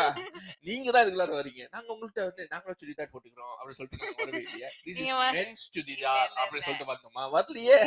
நீங்க 0.69 0.87
தான் 0.91 1.03
இதுக்குள்ளார 1.05 1.35
வரீங்க 1.39 1.63
நாங்க 1.75 1.89
உங்கள்ட்ட 1.95 2.23
வந்து 2.29 2.43
நாங்களும் 2.53 2.79
சுடிதார் 2.81 3.13
போட்டுக்கிறோம் 3.13 3.55
அப்படின்னு 3.59 3.79
சொல்லிட்டு 3.79 4.17
வரவே 4.21 4.43
இல்லையா 4.47 4.71
திஸ் 4.87 5.01
இஸ் 5.03 5.13
மென்ஸ் 5.37 5.65
சுடிதார் 5.77 6.33
அப்படின்னு. 6.41 6.67
சொல்லிட்டு 6.67 6.91
வந்தோமா? 6.93 7.25
வரலையே. 7.37 7.81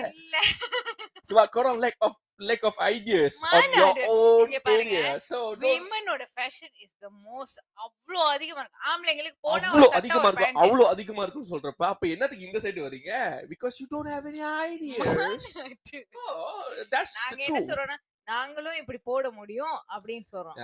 of 2.64 2.76
ideas 2.90 3.36
on 3.46 3.52
Mana 3.54 3.78
your 3.78 3.90
ada? 3.92 4.04
own 4.14 4.44
இங்க 4.46 4.60
பாருங்க. 4.62 4.98
area 5.00 5.20
so 5.22 5.38
don't 5.56 5.66
விமனோட 5.70 6.24
ஃபேஷன் 6.34 6.74
இஸ் 6.84 6.96
த 7.04 7.10
மோஸ்ட் 7.26 7.60
அவ்வளோ 7.86 8.22
அதிகமா 8.36 8.62
இருக்கு. 8.64 8.80
ஆம்பளைங்களுக்கு 8.92 9.40
போனா 9.48 9.70
சட்டை, 9.76 9.90
அதிகமா 10.00 10.30
pant. 10.34 10.60
அவ்வளோ 10.64 10.86
அதிகமா 10.94 11.24
இருக்கும்னு 11.24 11.52
சொல்றப்ப 11.54 11.86
அப்ப 11.92 12.08
என்னத்துக்கு 12.16 12.48
இந்த 12.50 12.62
சைடு 12.66 12.86
வரீங்க 12.88 13.12
because 13.54 13.78
you 13.82 13.88
don't 13.94 14.12
have 14.14 14.28
any 14.32 14.44
ideas 14.66 15.50
that's 16.94 17.18
the 17.32 17.38
truth 17.44 17.72
நாங்களும் 18.32 18.78
இப்படி 18.82 19.00
போட 19.10 19.26
முடியும் 19.40 19.76
அப்படின்னு 19.96 20.26
சொல்றோம். 20.32 20.58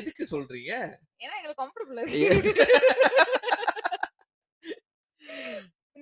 எதுக்கு 0.00 0.24
சொல்றீங்க? 0.32 0.72
ஏன்னா 1.22 1.34
எங்களுக்கு 1.38 1.62
கம்ஃபர்டபுள் 1.62 1.98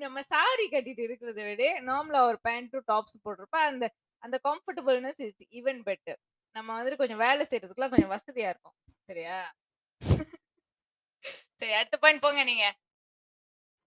நம்ம 0.05 0.23
சாரி 0.33 0.65
கட்டிட்டு 0.73 1.03
இருக்கிறத 1.07 1.41
விட 1.49 1.63
நார்மலா 1.89 2.21
ஒரு 2.31 2.39
பேண்ட்டும் 2.49 2.87
டாப்ஸ் 2.91 3.23
போடுறப்ப 3.25 3.57
அந்த 3.71 3.85
அந்த 4.25 4.37
கம்ஃபர்டபுள்னஸ் 4.49 5.21
இஸ் 5.27 5.45
ஈவன் 5.59 5.81
பெட்டர் 5.89 6.21
நம்ம 6.57 6.69
வந்துட்டு 6.77 7.01
கொஞ்சம் 7.01 7.23
வேலை 7.25 7.43
செய்யறதுக்குலாம் 7.51 7.93
கொஞ்சம் 7.95 8.13
வசதியா 8.15 8.49
இருக்கும். 8.53 8.77
சரியா? 9.09 9.39
சரி 11.61 11.73
அடுத்த 11.79 11.97
பாயிண்ட் 12.03 12.23
போங்க 12.25 12.43
நீங்க. 12.51 12.67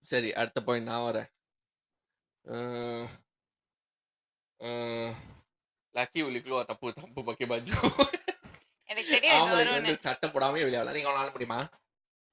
சரி 0.05 0.31
அடுத்த 0.41 0.59
பாயிண்ட் 0.69 0.89
நான் 0.91 1.07
வரேன். 1.09 1.29
Laki 5.95 6.19
boleh 6.27 6.41
keluar 6.45 6.63
tanpa 6.69 6.93
tanpa 6.99 7.21
pakai 7.29 7.47
baju 7.53 7.75
எனக்கு 8.89 9.11
தெரியும் 9.15 9.35
இது 9.35 9.41
ஆம்பளைங்க 9.41 9.57
வரும்னு 9.57 9.79
வந்து 9.79 10.07
சட்டை 10.07 10.27
போடாம 10.35 10.63
வெளியாடலாம் 10.67 10.97
நீங்க 10.97 11.11
அவனால 11.11 11.33
முடியுமா? 11.35 11.59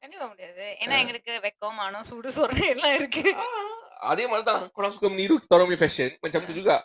கண்டிப்பா 0.03 0.25
முடியாது. 0.31 0.65
ஏன்னா 0.83 0.95
எங்களுக்கு 1.03 1.33
வெக்கம் 1.45 1.77
மானம் 1.79 2.07
சுடு 2.09 2.29
சொரணை 2.37 2.65
எல்லாம் 2.73 2.95
இருக்கு. 2.99 3.23
Ah, 3.43 3.65
அதே 4.11 4.23
மாதிரி 4.31 4.45
தான் 4.49 4.61
suka 4.95 5.09
meniru 5.09 5.35
kita 5.43 5.55
orang 5.57 5.67
punya 5.69 5.81
fashion 5.83 6.11
macam 6.23 6.45
tu 6.49 6.53
juga 6.59 6.75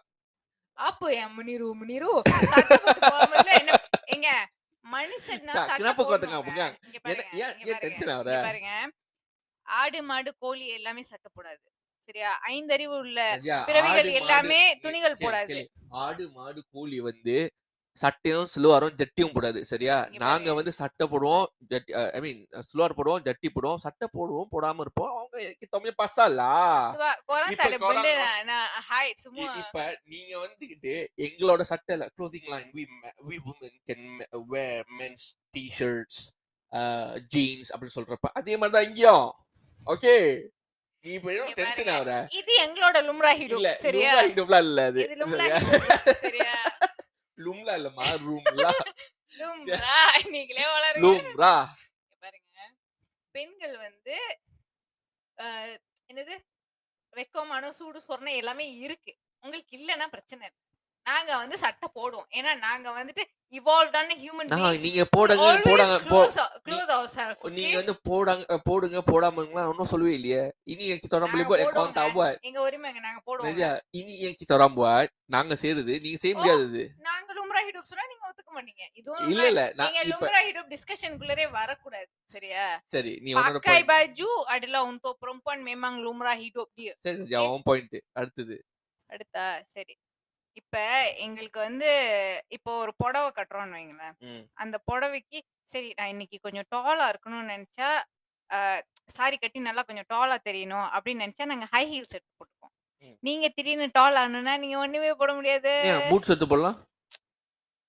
என்ன 3.59 3.73
எங்க 4.15 4.29
மனுஷன்னா 4.85 5.53
Tak, 5.57 5.67
சட்டை 5.69 5.79
kenapa 5.81 6.01
kau 6.01 6.09
போடணுங்க. 6.09 6.25
tengah 6.25 6.41
pegang? 6.49 6.73
இங்க 6.87 6.97
ஏன் 6.97 7.05
பாருங்க, 7.05 7.25
ஏன் 7.43 7.53
இங்க 7.53 7.63
ஏன் 7.63 7.67
பாருங்க, 7.67 7.83
டென்ஷன் 7.85 8.09
இங்க 8.09 8.17
ஆகுற 8.17 8.31
பாருங்க. 8.49 8.71
ஆடு 9.67 9.99
மாடு 10.11 10.31
கோழி 10.43 10.65
எல்லாமே 10.79 11.03
சட்டை 11.11 11.29
போடாது. 11.37 11.63
சரியா? 12.09 12.31
ஐந்தறிவு 12.55 12.95
உள்ள 13.03 13.19
பிறவிகள் 13.71 14.13
எல்லாமே 14.21 14.61
துணிகள் 14.85 15.19
கேளு, 15.19 15.25
போடாது. 15.25 15.59
ஆடு 16.05 16.25
மாடு 16.37 16.63
கோழி 16.75 17.01
வந்து 17.11 17.37
சட்டையும் 17.97 18.47
சிலுவாரும் 18.53 18.95
ஜட்டியும் 19.01 19.33
போடாது 19.35 19.61
சரியா? 19.71 19.97
நாங்க. 20.23 20.53
வந்து 20.59 20.73
சட்டை 20.79 21.05
போடுவோம் 21.13 21.47
ஜட்டி 21.73 21.93
ஐ 22.17 22.21
மீன் 22.25 22.41
சிலுவார் 22.69 22.95
போடுவோம் 22.99 23.25
ஜட்டி 23.27 23.49
போடுவோம் 23.55 23.83
சட்டை 23.85 24.07
போடுவோம் 24.17 24.49
போடாம 24.55 24.81
இருப்போம். 24.85 25.11
அவங்க 25.17 25.43
கிட்டமே 25.63 25.93
பசாலா? 26.03 26.49
இப்ப 29.63 29.85
நீங்க 30.13 30.33
வந்துகிட்டு 30.45 30.95
எங்களோட 31.27 31.65
சட்டைல 31.73 32.09
clothing 32.17 32.49
line 32.55 32.71
we 32.79 32.85
we 33.29 33.39
women 33.49 33.75
can 33.91 34.03
wear 34.53 34.75
men's 35.01 35.27
t-shirts 35.57 36.19
jeans 37.33 37.71
அப்படின்னு 37.73 37.97
சொல்றப்ப 37.99 38.29
அதே 38.41 38.55
மாதிரி 38.61 38.75
தான் 38.77 38.87
இங்கேயும். 38.89 39.29
ஓகே 39.87 40.15
நீ 41.05 41.13
டென்ஷன் 41.59 41.91
இது 42.41 42.53
எங்களோட 42.65 42.97
லும்ரா 43.09 43.31
இல்ல 43.45 43.69
சரியா? 43.85 44.11
லும்லா 44.13 44.23
ஹிடும்லாம் 44.29 44.65
இல்ல 44.69 44.83
அது. 44.91 45.01
இது 45.07 45.17
லும்ரா 45.23 45.47
சரியா? 45.69 45.97
சரியா? 46.27 46.53
லும்லா 47.39 47.75
ரூம்லா. 48.27 48.71
லும்ரா. 49.41 49.97
நீங்களே 50.35 50.67
வளருங்க. 50.75 51.03
லும்ரா. 51.05 51.55
இங்க 52.03 52.17
பாருங்க. 52.25 52.59
பெண்கள் 53.35 53.77
வந்து 53.87 54.17
என்னது? 56.11 56.35
வெக்கமான 57.13 57.71
சூடு 57.79 58.01
சொரணை 58.09 58.35
எல்லாமே 58.43 58.67
இருக்கு. 58.87 59.13
உங்களுக்கு 59.45 59.73
இல்லைன்னா 59.79 60.07
பிரச்சனை 60.15 60.43
இல்லை. 60.49 60.61
நாங்க 61.07 61.31
வந்து 61.37 61.57
சட்டை 61.59 61.87
போடுவோம். 61.95 62.27
ஏன்னா 62.33 62.59
நாங்க 62.59 62.89
வந்துட்டு 62.93 63.23
இவால்வ்டான 63.53 64.15
ஹியூமன் 64.19 64.51
நீங்க 64.83 65.03
போடுங்க 65.11 65.47
போடாங்க 65.65 65.95
நீங்க 67.57 67.77
வந்து 67.79 67.95
போடாங்க 68.09 68.59
போடுங்க 68.65 68.99
போடாம 69.11 69.41
இருக்கலாம் 69.41 69.71
ஒன்னும் 69.73 69.91
சொல்லவே 69.93 70.13
இல்லையே. 70.13 70.43
yang 70.67 71.01
kawan 71.71 71.91
tak 71.91 72.07
போடுவோங்க. 72.07 72.15
buat 72.15 72.37
எங்க 72.43 72.61
உரிமைங்க 72.69 73.01
நாங்க 73.01 73.21
போடுவோம் 73.27 74.37
kita 74.41 74.55
orang 74.59 74.75
buat 74.75 75.09
நாங்க 75.29 75.57
செய்யறது 75.57 75.93
நீங்க 76.01 76.19
செய்ய 76.19 76.35
ஓ. 76.35 76.39
முடியாதது 76.39 76.85
நாங்க 77.01 77.29
லும்ரா 77.33 77.61
ஹிடூப் 77.67 77.91
சொன்னா 77.91 78.07
நீங்க 78.09 78.25
ஒத்துக்க 78.29 78.51
மாட்டீங்க. 78.53 78.85
இதுவும் 78.95 79.29
இல்ல. 79.29 79.45
இல்ல 79.47 79.63
நீங்க 79.81 80.03
லும்ரா 80.11 80.41
ஹிடூப் 80.47 80.71
டிஸ்கஷனுக்குள்ளரே 80.73 81.47
வரக்கூடாது 81.51 82.11
சரியா? 82.29 82.67
சரி 82.87 83.13
நீ 83.23 83.31
உன்னோட 83.35 83.61
point 83.65 83.89
baju 83.89 84.29
adalah 84.55 84.83
untuk 84.87 85.17
perempuan 85.19 85.61
memang 85.65 86.01
lumrah 86.01 86.37
hidup 86.37 86.71
dia 86.77 86.95
சரி 87.05 87.21
உன் 87.49 87.67
பாயிண்ட் 87.69 87.99
அடுத்தது. 88.13 88.57
அடுத்தா 89.11 89.45
சரி. 89.75 89.95
இப்ப 90.57 90.77
எங்களுக்கு 91.19 91.59
வந்து 91.61 91.91
இப்போ 92.49 92.71
ஒரு 92.79 92.93
புடவை 92.97 93.31
கட்டுறோம்னு 93.31 93.77
வைங்களேன். 93.79 94.15
ம். 94.23 94.43
அந்த 94.55 94.77
புடவைக்கு 94.87 95.39
சரி 95.69 95.89
நான் 95.99 96.09
இன்னைக்கு 96.09 96.39
கொஞ்சம் 96.41 96.69
டாலா 96.71 97.05
இருக்கணும்னு 97.09 97.53
நினைச்சா 97.53 97.91
சாரி 99.09 99.37
கட்டி 99.37 99.59
நல்லா 99.61 99.83
கொஞ்சம் 99.83 100.09
டாலா 100.09 100.37
தெரியணும் 100.45 100.89
அப்படின்னு 100.95 101.25
நினைச்சா 101.25 101.45
நாங்க 101.45 101.67
ஹை 101.73 101.85
ஹீல்ஸ் 101.87 102.17
எடுத்து 102.17 102.33
போட்டுப்போம் 102.35 102.73
ம். 103.05 103.15
நீங்க 103.23 103.47
திடீர்னு 103.49 103.87
டால் 103.93 104.19
ஆகணும்னா 104.21 104.55
நீங்க 104.59 104.77
ஒண்ணுமே 104.79 105.13
போட 105.15 105.33
முடியாது. 105.35 105.73
ஏன் 105.91 106.03
பூட்ஸ் 106.11 106.33
எடுத்து 106.33 106.49
போடலாம்? 106.49 106.77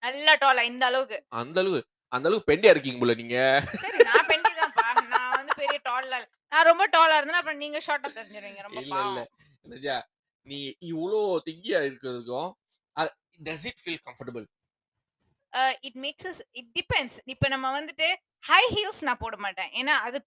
நல்லா 0.03 0.33
டாலா 0.35 0.63
இந்த 0.63 0.83
அளவுக்கு. 0.85 1.17
அந்த 1.41 1.57
அளவுக்கு 1.59 1.89
அந்த 2.11 2.27
அளவுக்கு 2.27 2.49
பெண்டியா 2.49 2.71
இருக்கீங்க 2.71 2.99
போல 2.99 3.13
நீங்க. 3.15 3.37
சரி 3.83 3.99
நான் 4.09 4.27
பெண்டி 4.27 4.51
தான்ப்பா. 4.53 4.83
நான் 5.13 5.31
வந்து 5.37 5.53
பெரிய 5.57 5.77
டாலா 5.85 6.17
நான் 6.51 6.67
ரொம்ப 6.67 6.85
டாலா 6.95 7.15
இருந்தேன்னா 7.17 7.41
அப்புறம் 7.41 7.57
நீங்க 7.57 7.77
ஷார்ட்டா 7.85 8.09
தெரிஞ்சிருவீங்க. 8.13 8.61
ரொம்ப 8.61 8.79
இல்ல 8.79 8.95
இல்ல. 9.03 9.21
பாவம். 9.21 9.29
நஜா 9.65 9.95
நீ 10.47 10.59
இவ்வளோ 10.91 11.19
திங்கியா 11.47 11.79
இருக்கிறதுக்கும் 11.87 12.51
does 13.39 13.65
it 13.69 13.81
feel 13.83 14.03
comfortable 14.07 14.45
it 15.87 15.97
makes 16.05 16.39
it 16.59 16.71
depends 16.79 17.17
இப்போ 17.25 17.47
நம்ம 17.47 17.67
வந்துட்டு 17.79 18.07
ஹை 18.43 18.63
ஹீல்ஸ் 18.75 19.01
நான் 19.07 19.21
போட 19.23 19.35
மாட்டேன். 19.37 19.69
ஏன்னா 19.79 19.93
அது 20.07 20.17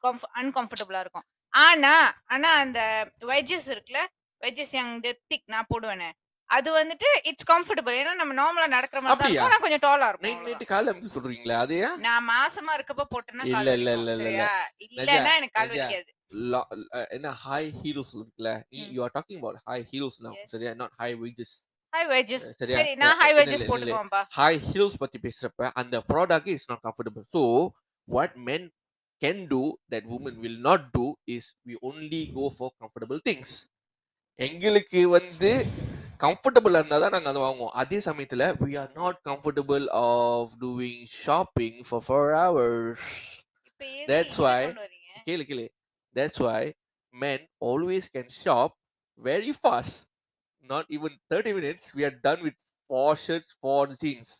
அன்கம்ஃபர்டபுளா 0.42 1.00
இருக்கும். 1.00 1.26
ஆனா 1.52 1.94
ஆனா 2.26 2.50
அந்த 2.56 2.80
வெஜஸ் 3.32 3.68
இருக்குல்ல 3.74 4.02
வெஜஸ் 4.42 4.72
yang 4.72 4.90
திக் 5.30 5.46
நான் 5.46 5.70
போடுவேனே. 5.74 6.08
அது 6.50 6.68
வந்துட்டு 6.72 7.08
இட்ஸ் 7.30 7.48
கம்ஃபர்டபுள் 7.52 7.96
ஏன்னா 8.00 8.12
நம்ம 8.14 8.34
நார்மலா 8.40 8.66
நடக்கிற 8.74 9.00
மாதிரி 9.00 9.36
தான் 9.36 9.52
நான் 9.52 9.64
கொஞ்சம் 9.64 9.84
டாலா 9.86 10.08
இருக்கும். 10.10 10.28
நைட். 10.28 10.44
நைட்டு 10.48 10.66
காலை 10.72 10.90
அமைக்க 10.92 11.08
சொல்றீங்களா? 11.14 11.56
அதையா? 11.64 11.88
நான் 12.06 12.28
மாசமா 12.34 12.74
இருக்கப்ப 12.78 13.06
போட்டேன்னா 13.14 13.46
இல்ல, 13.46 13.72
இல்ல, 13.80 13.92
இல்ல, 13.98 14.12
இல்ல, 14.28 14.44
இல்லன்னா 14.88 15.32
எனக்கு 15.40 15.56
கால். 15.58 15.72
வலிக்காது. 15.72 16.10
என்ன 17.16 17.30
ஹை 17.44 17.62
ஹீல்ஸ் 17.80 18.12
இருக்குல்ல. 18.16 18.50
You 18.94 19.00
are 19.06 19.14
talking 19.16 19.40
about 19.40 19.58
high 19.70 19.78
heels 19.90 20.18
now. 20.26 20.34
சரியா? 20.54 20.72
Not 20.82 20.94
high 21.02 21.10
wedges 21.22 21.54
high 21.92 22.02
wedges 22.12 22.46
சரியா? 22.60 22.78
சரி 22.78 22.94
நான் 23.02 23.16
ஹை 23.20 23.28
இல்ல, 23.32 23.38
வெஜஸ் 23.40 23.52
இல்ல, 23.54 23.66
இல்ல. 23.66 23.70
போட்டுக்குவேன்ப்பா 23.72 24.22
ஹை 24.38 24.52
ஹீல்ஸ் 24.68 24.96
பத்தி 25.02 25.18
பேசுறப்ப 25.26 25.70
அந்த 25.82 26.02
product 26.10 26.50
is 26.54 26.66
not 26.70 26.82
comfortable 26.86 27.24
so 27.36 27.42
what 28.08 28.34
men 28.48 28.66
can 29.22 29.42
do 29.52 29.60
that 29.94 30.08
woman 30.16 30.38
will 30.44 30.60
not 30.68 30.84
do 30.96 31.04
is 31.36 31.48
we 31.68 31.76
only 31.90 32.22
go 32.38 32.46
for 32.56 32.74
comfortable 32.82 33.20
things 33.28 33.54
எங்களுக்கு 34.38 35.02
வந்து 35.16 35.52
கம்ஃபர்டபுளாக 36.24 36.80
இருந்தால் 36.80 37.02
தான் 37.04 37.14
நாங்கள் 37.14 37.32
அதை 37.32 37.40
வாங்குவோம். 37.44 37.72
அதே 37.82 37.98
சமயத்தில் 38.08 38.44
we 38.64 38.72
are 38.82 38.92
not 39.00 39.18
comfortable 39.30 39.86
of 40.02 40.52
doing 40.62 41.02
shopping 41.24 41.78
for 41.88 42.04
four 42.06 42.30
hours 42.40 43.08
கொண்டு 43.80 44.84
வரீங்க 44.84 45.24
கேளு 45.28 45.44
கேளு. 45.50 45.66
That's 46.16 46.38
why 46.38 46.60
men 47.14 47.40
always 47.62 48.08
can 48.08 48.28
shop 48.34 48.70
very 49.22 49.52
fast. 49.54 49.94
Not 50.64 50.86
even 50.90 51.12
30 51.30 51.52
minutes 51.52 51.94
we 51.94 52.04
are 52.04 52.16
done 52.22 52.42
with 52.42 52.58
four 52.90 53.18
shirts 53.22 53.54
four 53.60 53.92
jeans 54.00 54.32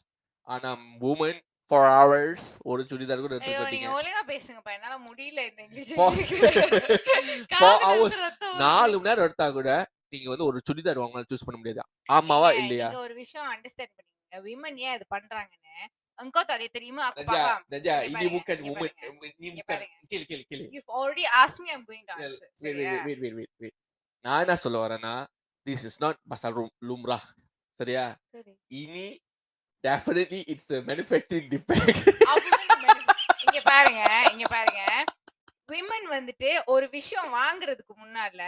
ஆனா 0.46 0.70
உமன் 1.06 1.38
ஃபார் 1.70 1.86
ஹவர்ஸ் 1.92 2.44
ஒரு 2.70 2.82
சுடிதார் 2.90 3.22
கூட 3.22 3.34
எடுத்து 3.36 3.72
நீங்க 3.72 3.88
ஒழுங்கா 3.96 4.22
பேசுங்கப்பா 4.28 4.72
என்னால 4.76 4.96
முடியல 5.06 5.40
இந்த 5.48 5.62
இங்கிலீஷ். 5.64 5.94
ரத்தம் 7.54 7.80
வருது. 7.84 8.60
நாலு 8.62 8.94
மணி 8.94 9.08
நேரம் 9.08 9.26
எடுத்தா 9.26 9.46
கூட 9.56 9.70
நீங்க 10.12 10.28
வந்து 10.32 10.46
ஒரு 10.50 10.58
சுடிதார் 10.68 11.00
வாங்கலாம் 11.02 11.28
சூஸ் 11.32 11.46
பண்ண 11.46 11.58
முடியாது. 11.60 11.82
ஆமாவா 12.08 12.50
இல்லையா? 12.60 12.88
ஒரு 13.04 13.14
விஷயம் 13.22 13.48
அண்டர்ஸ்டாண்ட் 13.54 13.94
பண்ணீங்க 13.96 14.14
விமன் 14.46 14.78
ஏன் 14.86 14.94
இது 14.98 15.06
பண்றாங்கன்னு? 15.16 15.74
அங்கோ 16.18 16.42
தலை 16.50 16.66
தெரியுமா 16.68 17.02
aku 17.08 17.22
நஜா 17.22 17.40
paham. 17.40 17.62
நஜா 17.72 17.94
இங்க 18.02 18.20
ini 18.20 18.28
பாருங்க, 18.28 18.34
bukan 18.36 18.56
இங்க 18.58 18.70
woman 18.72 18.92
பாருங்க. 18.94 19.26
நீ 19.34 19.46
இங்க 19.46 19.58
bukan 19.58 19.70
பாருங்க. 19.72 19.96
கேளு 20.10 20.24
கேளு 20.30 20.44
கேளு 20.50 20.64
You've 20.76 20.92
already 20.98 21.26
asked 21.40 21.60
me, 21.60 21.70
I'm 21.74 21.84
going 21.84 22.04
to 22.04 22.14
answer. 22.18 22.46
wait, 22.58 22.62
சரியா? 22.68 22.92
wait, 22.98 23.20
wait, 23.22 23.34
wait, 23.36 23.36
wait, 23.40 23.50
wait. 23.62 23.74
நான் 24.24 24.42
என்ன 24.44 24.56
சொல்ல 24.62 24.78
வரேன்னா 24.84 25.14
திஸ் 25.66 25.84
இஸ் 25.88 26.00
நாட் 26.04 26.18
பசால் 26.32 26.56
லும்ரா 26.88 27.18
சரியா 27.78 28.04
சரி. 28.34 28.52
இனி 28.80 29.06
டெஃபினெட்லி 29.84 30.40
இட்ஸ் 30.52 30.72
மேனுஃபேக்சரிங் 30.88 31.50
டிஃபெக்ட் 31.52 32.00
இங்க 33.44 33.60
பாருங்க 33.68 34.02
இங்க 34.32 34.46
பாருங்க 34.54 34.82
விமன் 35.68 36.08
வந்துட்டு 36.14 36.50
ஒரு 36.72 36.86
விஷயம் 36.92 37.30
வாங்குறதுக்கு 37.38 37.94
முன்னால 38.02 38.40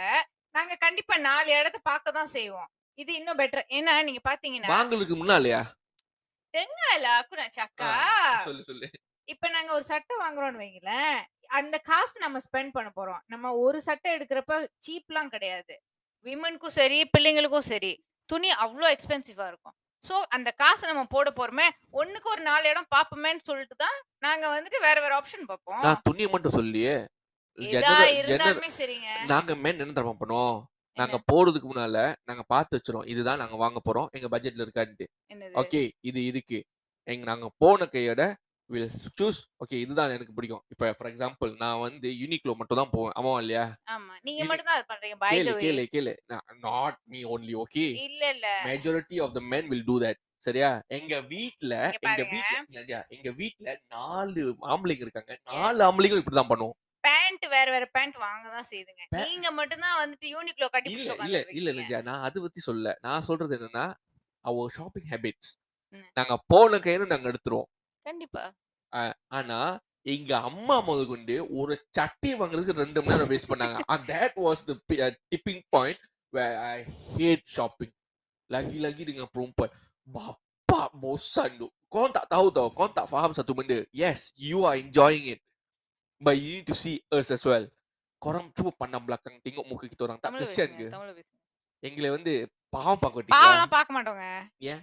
நாங்க 0.55 0.73
கண்டிப்பா 0.83 1.15
நாலு 1.25 1.49
இடத்த 1.59 1.79
பார்க்க 1.89 2.17
தான் 2.17 2.31
செய்வோம் 2.35 2.69
இது 2.97 3.11
இன்னும் 3.19 3.39
பெட்டர் 3.41 3.65
ஏன்னா 3.77 3.93
நீங்க 4.07 4.21
பாத்தீங்கன்னா 4.27 4.69
வாங்கலுக்கு 4.75 5.15
முன்னாலயா 5.21 5.61
லாக்குனா 7.05 7.45
சக்கா. 7.57 7.89
சொல்லு 8.47 8.63
சொல்லு. 8.69 8.87
இப்ப 9.27 9.49
நாங்க 9.55 9.71
ஒரு 9.77 9.85
சட்டை 9.91 10.15
வாங்குறோம்னு 10.21 10.61
வைங்களேன் 10.63 11.17
அந்த 11.59 11.75
காசு 11.89 12.15
நம்ம 12.23 12.37
ஸ்பெண்ட் 12.45 12.71
பண்ண 12.77 12.89
போறோம். 12.97 13.21
நம்ம 13.33 13.51
ஒரு 13.65 13.79
சட்டை 13.87 14.09
எடுக்கிறப்ப 14.15 14.55
சீப்லாம் 14.85 15.33
கிடையாது. 15.35 15.75
விமனுக்கும் 16.25 16.77
சரி 16.79 16.97
பிள்ளைங்களுக்கும் 17.13 17.69
சரி 17.71 17.91
துணி 18.29 18.49
அவ்வளோ 18.63 18.87
எக்ஸ்பென்சிவா 18.95 19.45
இருக்கும். 19.51 19.75
சோ 20.03 20.15
அந்த 20.35 20.49
காசை 20.61 20.83
நம்ம 20.89 21.03
போட 21.13 21.29
போறோமே 21.37 21.67
ஒண்ணுக்கு 22.01 22.27
ஒரு 22.33 22.41
நாலு 22.49 22.65
இடம் 22.71 22.89
பாப்போமேன்னு 22.95 23.47
சொல்லிட்டு 23.49 23.75
தான் 23.75 23.97
நாங்க 24.25 24.45
வந்துட்டு 24.55 24.79
வேற 24.87 24.97
வேற 25.05 25.13
ஆப்ஷன் 25.19 25.49
பார்ப்போம். 25.51 25.81
நான் 25.85 26.03
துணியை 26.09 26.29
மட்டும் 26.33 26.57
சொல்லியே 26.59 26.95
எதா 27.57 27.95
இருந்தாலுமே 28.19 28.69
சரிங்க. 28.79 29.09
நாங்க 29.33 29.55
மென் 29.63 29.81
என்ன 29.83 29.95
தெரியுமா 29.97 30.19
பண்ணுவோம் 30.21 30.59
நாங்க 30.93 31.19
போறதுக்கு 31.33 31.67
முன்னால 31.73 32.15
நாங்க 32.25 32.43
பார்த்து 32.47 32.79
வச்சிரும் 32.79 33.07
இதுதான் 33.07 33.37
நாங்க 33.37 33.55
வாங்க 33.55 33.81
போறோம். 33.89 34.07
எங்க 34.09 34.39
பட்ஜெட்ல 34.39 34.67
இருக்கான்ட்டு. 34.67 35.05
என்னது? 35.33 35.53
ஓகே 35.53 35.91
இது 35.99 36.25
இருக்கு 36.25 36.63
எங்க 37.03 37.25
நாங்க 37.25 37.51
போன 37.57 37.85
கையோட 37.85 38.35
வில் 38.65 38.91
சூஸ் 39.21 39.41
ஓகே 39.65 39.73
இதுதான் 39.73 40.09
எனக்கு 40.09 40.33
பிடிக்கும். 40.33 40.63
இப்ப 40.67 40.93
ஃபார் 40.97 41.13
எக்ஸாம்பிள் 41.13 41.55
நான் 41.57 41.79
வந்து 41.79 42.09
யூனிக்லோ 42.09 42.55
மட்டும் 42.55 42.77
தான் 42.77 42.89
போவேன். 42.91 43.11
ஆமாவா 43.15 43.39
இல்லையா? 43.39 43.75
ஆமா. 43.91 44.13
நீங்க 44.21 44.43
இது- 44.43 44.47
மட்டும் 44.47 44.65
தான் 44.65 44.83
அது 44.83 44.93
பண்றீங்க 44.93 45.15
பை 45.17 45.41
கேளு 45.41 45.45
த 45.45 45.51
வே 45.51 45.71
கேளு 45.71 45.95
கேளு. 45.95 46.41
Not 46.59 46.99
me 47.03 47.23
only 47.23 47.55
okay? 47.55 48.01
இல்ல 48.03 48.29
இல்ல. 48.29 48.61
Majority 48.65 49.21
of 49.21 49.33
the 49.33 49.39
men 49.49 49.63
will 49.69 49.83
do 49.87 50.01
that. 50.01 50.13
சரியா? 50.37 50.81
எங்க 50.87 51.21
வீட்ல 51.21 51.75
இங்க 51.75 51.85
எங்க 51.85 51.99
பாருங்க. 52.01 52.41
வீட்ல 52.67 53.05
எங்க 53.07 53.31
வீட்ல 53.31 53.79
நாலு 53.89 54.55
ஆம்பளைங்க 54.61 55.01
இருக்காங்க. 55.01 55.39
நாலு 55.43 55.91
ஆம்பளைங்களும் 55.91 56.23
இப்படிதான் 56.23 56.49
பண்ணுவோம். 56.49 56.88
பேண்ட் 56.99 57.45
வேற 57.45 57.71
வேற 57.71 57.85
பேண்ட் 57.85 58.15
வாங்க 58.15 58.49
தான் 58.49 58.65
செய்யுதுங்க 58.69 59.25
நீங்க 59.25 59.51
மட்டும் 59.51 59.79
தான் 59.79 60.09
வந்துட்டு 60.09 60.23
யூனிக்லோ 60.23 60.69
கட்டி 60.69 60.91
இல்ல 60.91 61.45
இல்ல 61.51 61.69
இல்ல 61.69 62.01
நான் 62.01 62.21
அதை 62.21 62.41
பத்தி 62.41 62.59
சொல்ல. 62.59 62.97
நான் 63.01 63.21
சொல்றது 63.21 63.57
என்னன்னா 63.57 63.93
அவர் 64.41 64.69
ஷாப்பிங் 64.69 65.07
ஹேபிட்ஸ். 65.09 65.51
நாங்க 66.13 66.43
போன 66.47 66.77
கையில 66.77 67.05
நாங்க 67.05 67.31
எடுத்துருவோம். 67.31 67.69
கண்டிப்பா. 68.01 68.53
ஆனா 69.27 69.79
எங்க 70.01 70.37
அம்மா 70.37 70.87
முத 70.87 71.07
கொண்டு 71.07 71.47
ஒரு 71.49 71.85
சட்டி 71.89 72.33
வாங்குறதுக்கு 72.33 72.71
ரெண்டு 72.71 73.03
மணி 73.03 73.17
நேரம் 73.17 73.29
வேஸ்ட் 73.29 73.51
பண்ணாங்க. 73.51 73.79
and 73.87 74.11
that 74.11 74.31
was 74.35 74.55
the 74.67 74.73
pi- 74.87 74.99
uh, 74.99 75.15
tipping 75.29 75.61
point 75.69 75.97
where 76.35 76.57
I 76.57 76.85
hate 77.17 77.43
shopping. 77.57 77.91
Lagi-lagi 78.53 79.03
dengan 79.03 79.25
perempuan. 79.37 79.71
Bapa 80.13 80.89
bosan 81.01 81.57
tu. 81.57 81.67
Kau 81.95 82.09
tak 82.11 82.25
tahu 82.29 82.47
tau 82.53 82.69
kau 82.75 82.91
tak 82.91 83.07
faham 83.11 83.31
satu 83.33 83.53
benda. 83.53 83.85
Yes 83.93 84.33
you 84.37 84.65
are 84.65 84.77
enjoying 84.77 85.25
it. 85.25 85.41
But 86.23 86.35
you 86.35 86.55
need 86.55 86.67
to 86.67 86.73
see 86.73 86.97
us 87.15 87.31
as 87.31 87.47
well. 87.47 87.67
Korang 88.25 88.51
cuba 88.51 88.71
pandang 88.79 89.05
belakang 89.05 89.39
tengok 89.41 89.65
muka 89.67 89.87
kita 89.87 90.03
orang. 90.03 90.19
Tak 90.19 90.33
kesian 90.35 90.69
ke? 90.75 91.23
எங்களை 91.79 92.09
வந்து 92.09 92.51
பாவம் 92.69 92.99
பார்க்க 92.99 93.21
பாவம்லாம் 93.21 93.65
பார்க்க 93.65 94.03
மாட்டோங்க 94.03 94.41
ஏன்? 94.57 94.81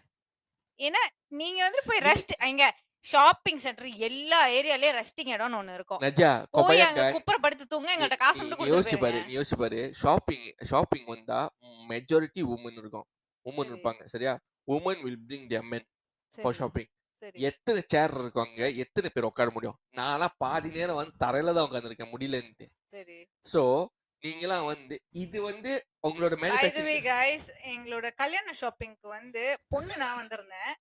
ஏன்னா 0.78 1.02
நீங்க 1.28 1.62
வந்து 1.62 1.82
போய் 1.86 1.98
ரெஸ்ட் 1.98 2.46
இங்க 2.46 2.76
ஷாப்பிங் 3.00 3.56
சென்டர் 3.56 3.86
எல்லா 3.86 4.48
ஏரியாலயும் 4.48 4.96
ரெஸ்டிங் 4.96 5.28
இடம்னு 5.28 5.58
ஒண்ணு 5.60 5.74
இருக்கும். 5.74 6.00
நஜா 6.00 6.44
போய் 6.50 6.80
அங்க 6.80 7.12
குப்புற 7.12 7.38
படுத்து 7.38 7.66
தூங்க 7.66 7.96
எங்கள்ட்ட 7.96 8.10
நீ- 8.10 8.16
காசு 8.16 8.44
மட்டும் 8.44 8.66
யோசிச்சு 8.66 8.98
பாரு 8.98 9.24
நீ 9.24 9.36
யோசிச்சு 9.36 9.58
பாரு. 9.58 9.94
ஷாப்பிங் 9.94 10.54
ஷாப்பிங் 10.64 11.04
வந்தா 11.04 11.56
மெஜாரிட்டி 11.88 12.40
உமன் 12.40 12.72
இருக்கும் 12.72 13.04
உமன். 13.50 13.68
இருப்பாங்க 13.68 14.04
சரியா? 14.04 14.38
Woman 14.72 15.02
will 15.02 15.20
bring 15.28 15.50
their 15.50 15.62
men 15.70 15.82
for 16.34 16.54
shopping. 16.54 16.86
எத்தனை 17.48 17.80
சேர் 17.94 18.14
இருக்காங்க 18.22 18.60
எத்தனை 18.84 19.08
பேர் 19.10 19.28
உட்கார 19.28 19.50
முடியும்? 19.56 19.76
நான்லாம் 19.98 20.36
பாதி 20.44 20.70
நேரம் 20.78 20.98
வந்து 21.00 21.14
தரையில 21.24 21.54
தான் 21.56 21.66
உட்காந்துருக்கேன் 21.68 22.12
முடியலன்ட்டு. 22.14 22.66
சரி. 22.94 23.18
ஸோ 23.52 23.62
நீங்களாம் 24.22 24.66
வந்து 24.72 24.94
இது 25.24 25.38
வந்து 25.42 25.72
உங்களோட 26.08 26.34
மேனுஃபேக்சரிங் 26.42 27.06
guys, 27.12 27.44
எங்களோட 27.74 28.06
கல்யாண 28.22 28.54
ஷாப்பிங்க்கு 28.60 29.08
வந்து 29.18 29.42
பொண்ணு 29.74 29.94
நான் 30.02 30.20
வந்திருந்தேன். 30.20 30.72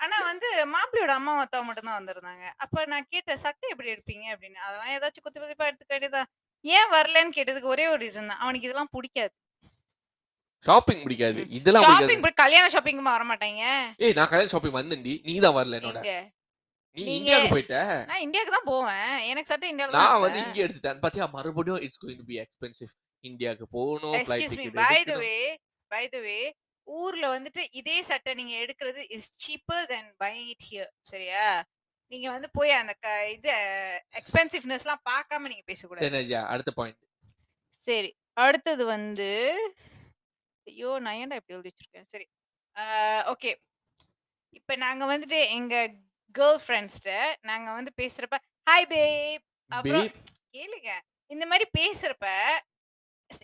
ஆனா 0.00 0.16
வந்து 0.30 0.48
மாப்பிள்ளையோட 0.74 1.12
அம்மா 1.20 1.32
அத்தா 1.44 1.60
மட்டும் 1.68 1.88
தான் 1.88 1.98
வந்திருந்தாங்க. 2.00 2.44
அப்ப 2.64 2.84
நான் 2.92 3.08
கேட்டேன் 3.14 3.42
சட்டை 3.44 3.68
எப்படி 3.72 3.92
எடுப்பீங்க? 3.94 4.26
அப்படின்னு. 4.34 4.58
அதெல்லாம் 4.66 4.92
ஏதாச்சும் 4.96 5.24
குத்தி 5.24 5.38
குத்திப்பா 5.40 5.68
எடுத்துக்க 5.70 5.94
வேண்டியதா 5.94 6.22
ஏன் 6.64 6.90
வரலன்னு 6.94 7.36
கேட்டதுக்கு 7.38 7.72
ஒரே 7.74 7.86
ஒரு 7.92 8.00
ரீசன் 8.04 8.30
தான். 8.30 8.42
அவனுக்கு 8.44 8.68
இதெல்லாம் 8.68 8.92
பிடிக்காது. 8.96 9.32
ஷாப்பிங் 10.66 11.02
பிடிக்காது. 11.04 11.40
இதெல்லாம் 11.58 11.84
பிடிக்காது. 11.84 12.08
ஷாப்பிங் 12.08 12.40
கல்யாண 12.42 12.66
ஷாப்பிங்குமா 12.74 13.12
வர 13.16 13.24
மாட்டாங்க 13.30 13.62
ஏய் 14.04 14.14
நான் 14.18 14.30
கல்யாண 14.32 14.50
ஷாப்பிங் 14.54 14.76
வந்தேன்டி. 14.78 15.14
நீ 15.28 15.34
தான் 15.46 15.56
வரல 15.58 15.78
என்னோட. 15.80 16.00
நீ 16.96 17.04
இந்தியாவுக்கு 17.18 17.52
போயிட்ட? 17.54 17.76
நான் 18.10 18.22
இந்தியாவுக்கு 18.26 18.54
தான் 18.56 18.70
போவேன். 18.72 19.10
எனக்கு 19.30 19.50
சட்டை 19.50 19.68
இந்தியால 19.72 19.94
நான் 19.98 20.22
வந்து 20.24 20.40
இங்கே 20.44 20.62
எடுத்துட்டேன். 20.64 21.02
பாத்தியா 21.04 21.26
மறுபடியும் 21.36 21.82
it's 21.86 22.00
going 22.04 22.20
to 22.22 22.26
be 22.30 22.38
expensive 22.44 22.92
இந்தியாவுக்கு 23.24 23.66
போகணும் 23.76 24.16
flight 24.16 24.42
excuse 24.44 24.58
me 24.60 24.66
ticket 24.68 24.80
by 24.84 24.98
the 25.10 25.16
way 25.24 25.36
by 25.90 26.02
the 26.14 26.18
way 26.26 26.38
ஊர்ல 26.86 27.24
வந்துட்டு 27.36 27.62
இதே 27.80 27.96
சட்டை 28.10 28.32
நீங்க 28.38 28.54
எடுக்கிறது 28.64 29.00
is 29.16 29.30
cheaper 29.44 29.84
then 29.92 30.08
buying 30.22 30.48
it 30.54 30.66
here 30.68 30.90
சரியா? 31.12 31.44
நீங்க 32.12 32.26
வந்து 32.34 32.48
போய் 32.58 32.70
அந்த 32.80 32.92
இது 33.34 33.50
எக்ஸ்பென்சிவ்னஸ்லாம் 34.20 35.02
பார்க்காம 35.10 35.48
நீங்க 35.52 35.64
பேசக்கூடாது. 35.70 36.04
சரி 36.06 36.36
அடுத்த 36.54 36.72
பாயிண்ட் 36.78 37.00
சரி 37.76 38.10
அடுத்தது 38.44 38.84
வந்து 38.96 39.30
ஐயோ! 40.68 40.90
நான் 40.98 41.18
ஏன்டா 41.20 41.38
இப்படி 41.40 41.56
எழுதி 41.56 41.70
வச்சிருக்கேன்? 41.70 42.08
சரி. 42.12 42.26
ஓகே. 43.32 43.50
இப்போ 44.52 44.74
நாங்க 44.76 45.04
வந்துட்டு 45.06 45.38
எங்க 45.56 45.74
கேர்ள் 46.34 46.58
ஃப்ரெண்ட்ஸ்ட 46.64 47.12
நாங்க 47.42 47.68
வந்து 47.72 47.92
பேசுறப்ப 48.00 48.36
ஹாய் 48.66 48.88
பேப் 48.90 49.44
அப்புறம் 49.70 50.04
பேப்? 50.04 50.18
கேளுங்க. 50.54 50.90
இந்த 51.30 51.44
மாதிரி 51.46 51.66
பேசுறப்ப 51.78 52.26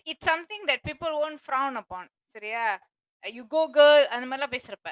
it's 0.05 0.27
something 0.29 0.65
that 0.69 0.85
people 0.89 1.15
own 1.23 1.35
frown 1.43 1.77
upon. 1.81 2.09
சரியா? 2.35 2.63
யூ 3.23 3.43
கோ 3.47 3.63
கேர்ள் 3.77 4.05
அந்த 4.13 4.25
மாதிரிலாம் 4.27 4.55
பேசுறப்ப. 4.55 4.89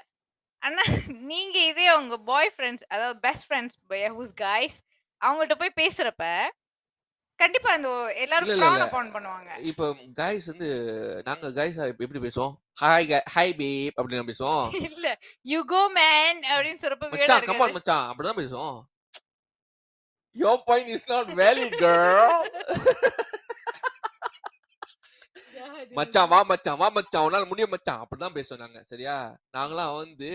ஆனா 0.61 0.83
நீங்க 1.31 1.57
இதே 1.71 1.87
உங்க 1.99 2.17
பாய் 2.29 2.51
ஃப்ரெண்ட்ஸ் 2.55 2.85
அதாவது 2.89 3.17
பெஸ்ட் 3.19 3.47
ஃப்ரெண்ட்ஸ் 3.47 3.77
ஹூஸ் 4.17 4.35
காய்ஸ் 4.43 4.77
அவங்கள்ட்ட 5.21 5.55
போய் 5.61 5.79
பேசுறப்ப 5.81 6.25
கண்டிப்பா 7.35 7.71
அந்த 7.71 8.13
எல்லாரும் 8.13 8.49
இல்ல, 8.49 8.65
இல்ல, 8.67 8.85
பண்ணுவாங்க. 8.85 9.57
இப்போ 9.59 9.85
கைஸ் 10.19 10.45
வந்து 10.45 10.67
நாங்க 11.23 11.47
கைஸ் 11.49 11.87
எப்படி 11.87 12.19
பேசுவோம்? 12.19 12.53
ஹாய் 12.81 13.21
ஹாய் 13.35 13.53
பேப் 13.53 13.97
அப்படின்னு 13.97 14.31
பேசுவோம். 14.31 14.65
இல்ல 14.89 15.19
யூ 15.41 15.63
கோ 15.63 15.89
மேன் 15.89 16.41
அப்படின்னு 16.43 16.81
சொல்றப்ப 16.81 17.05
ஆ 17.05 17.09
மச்சான் 17.09 17.41
கமான் 17.41 17.69
இருக்காது? 17.69 17.73
மச்சான். 17.73 18.05
அப்படிதான் 18.09 18.39
பேசுவோம். 18.41 18.79
Your 20.35 20.63
point 20.63 20.87
is 20.87 21.03
not 21.07 21.27
valid 21.35 21.73
girl. 21.79 22.43
மச்சான் 25.91 26.29
வா 26.29 26.43
மச்சான் 26.43 26.77
வா 26.77 26.89
மச்சான். 26.89 27.31
உன்னால 27.31 27.47
முடியும் 27.47 27.69
மச்சான். 27.69 28.01
அப்படிதான் 28.01 28.35
பேசுவோம் 28.37 28.57
நாங்க 28.57 28.83
சரியா? 28.83 29.35
நாங்களாம் 29.57 29.95
வந்து 29.95 30.29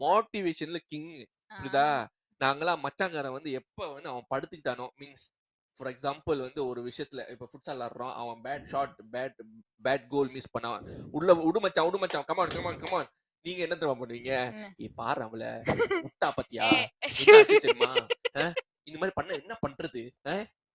மோட்டிவேஷன்ல 0.00 0.76
கிங் 0.86 1.12
புரியுதா? 1.54 2.06
நாங்களாம் 2.40 2.80
மச்சாங்காரன் 2.80 3.32
வந்து 3.32 3.50
எப்ப 3.52 3.92
வந்து 3.92 4.08
அவன் 4.08 4.30
படுத்துக்கிட்டானோ 4.34 4.86
மீன்ஸ் 5.00 5.26
ஃபார் 5.76 5.92
எக்ஸாம்பிள் 5.92 6.40
வந்து 6.46 6.66
ஒரு 6.66 6.80
விஷயத்துல 6.86 7.30
இப்ப 7.30 7.48
ஃபுட்சால் 7.52 7.82
ஆடுறோம் 7.86 8.12
அவன் 8.12 8.40
bad 8.42 8.64
shot 8.64 8.94
bad 9.12 9.36
bad 9.84 10.06
goal 10.08 10.30
miss 10.30 10.52
பண்ணான். 10.58 11.08
உள்ள 11.10 11.34
விடு 11.34 11.60
மச்சான் 11.60 11.84
விடு 11.84 11.98
மச்சான் 11.98 12.24
கமான் 12.24 12.48
கமான் 12.48 12.78
கமான் 12.78 13.10
நீங்க 13.44 13.62
என்ன 13.62 13.76
தெரியுமா 13.76 14.04
பண்ணுவீங்க? 14.04 14.32
ஏ 14.82 14.88
பாரு 14.94 15.22
அவள. 15.24 15.42
முட்டா 16.02 16.28
பத்தியா? 16.28 16.88
தெரியுமா? 17.44 17.90
இந்த 18.82 18.98
மாதிரி 19.00 19.14
பண்ண 19.14 19.34
என்ன 19.34 19.58
பண்றது? 19.66 20.02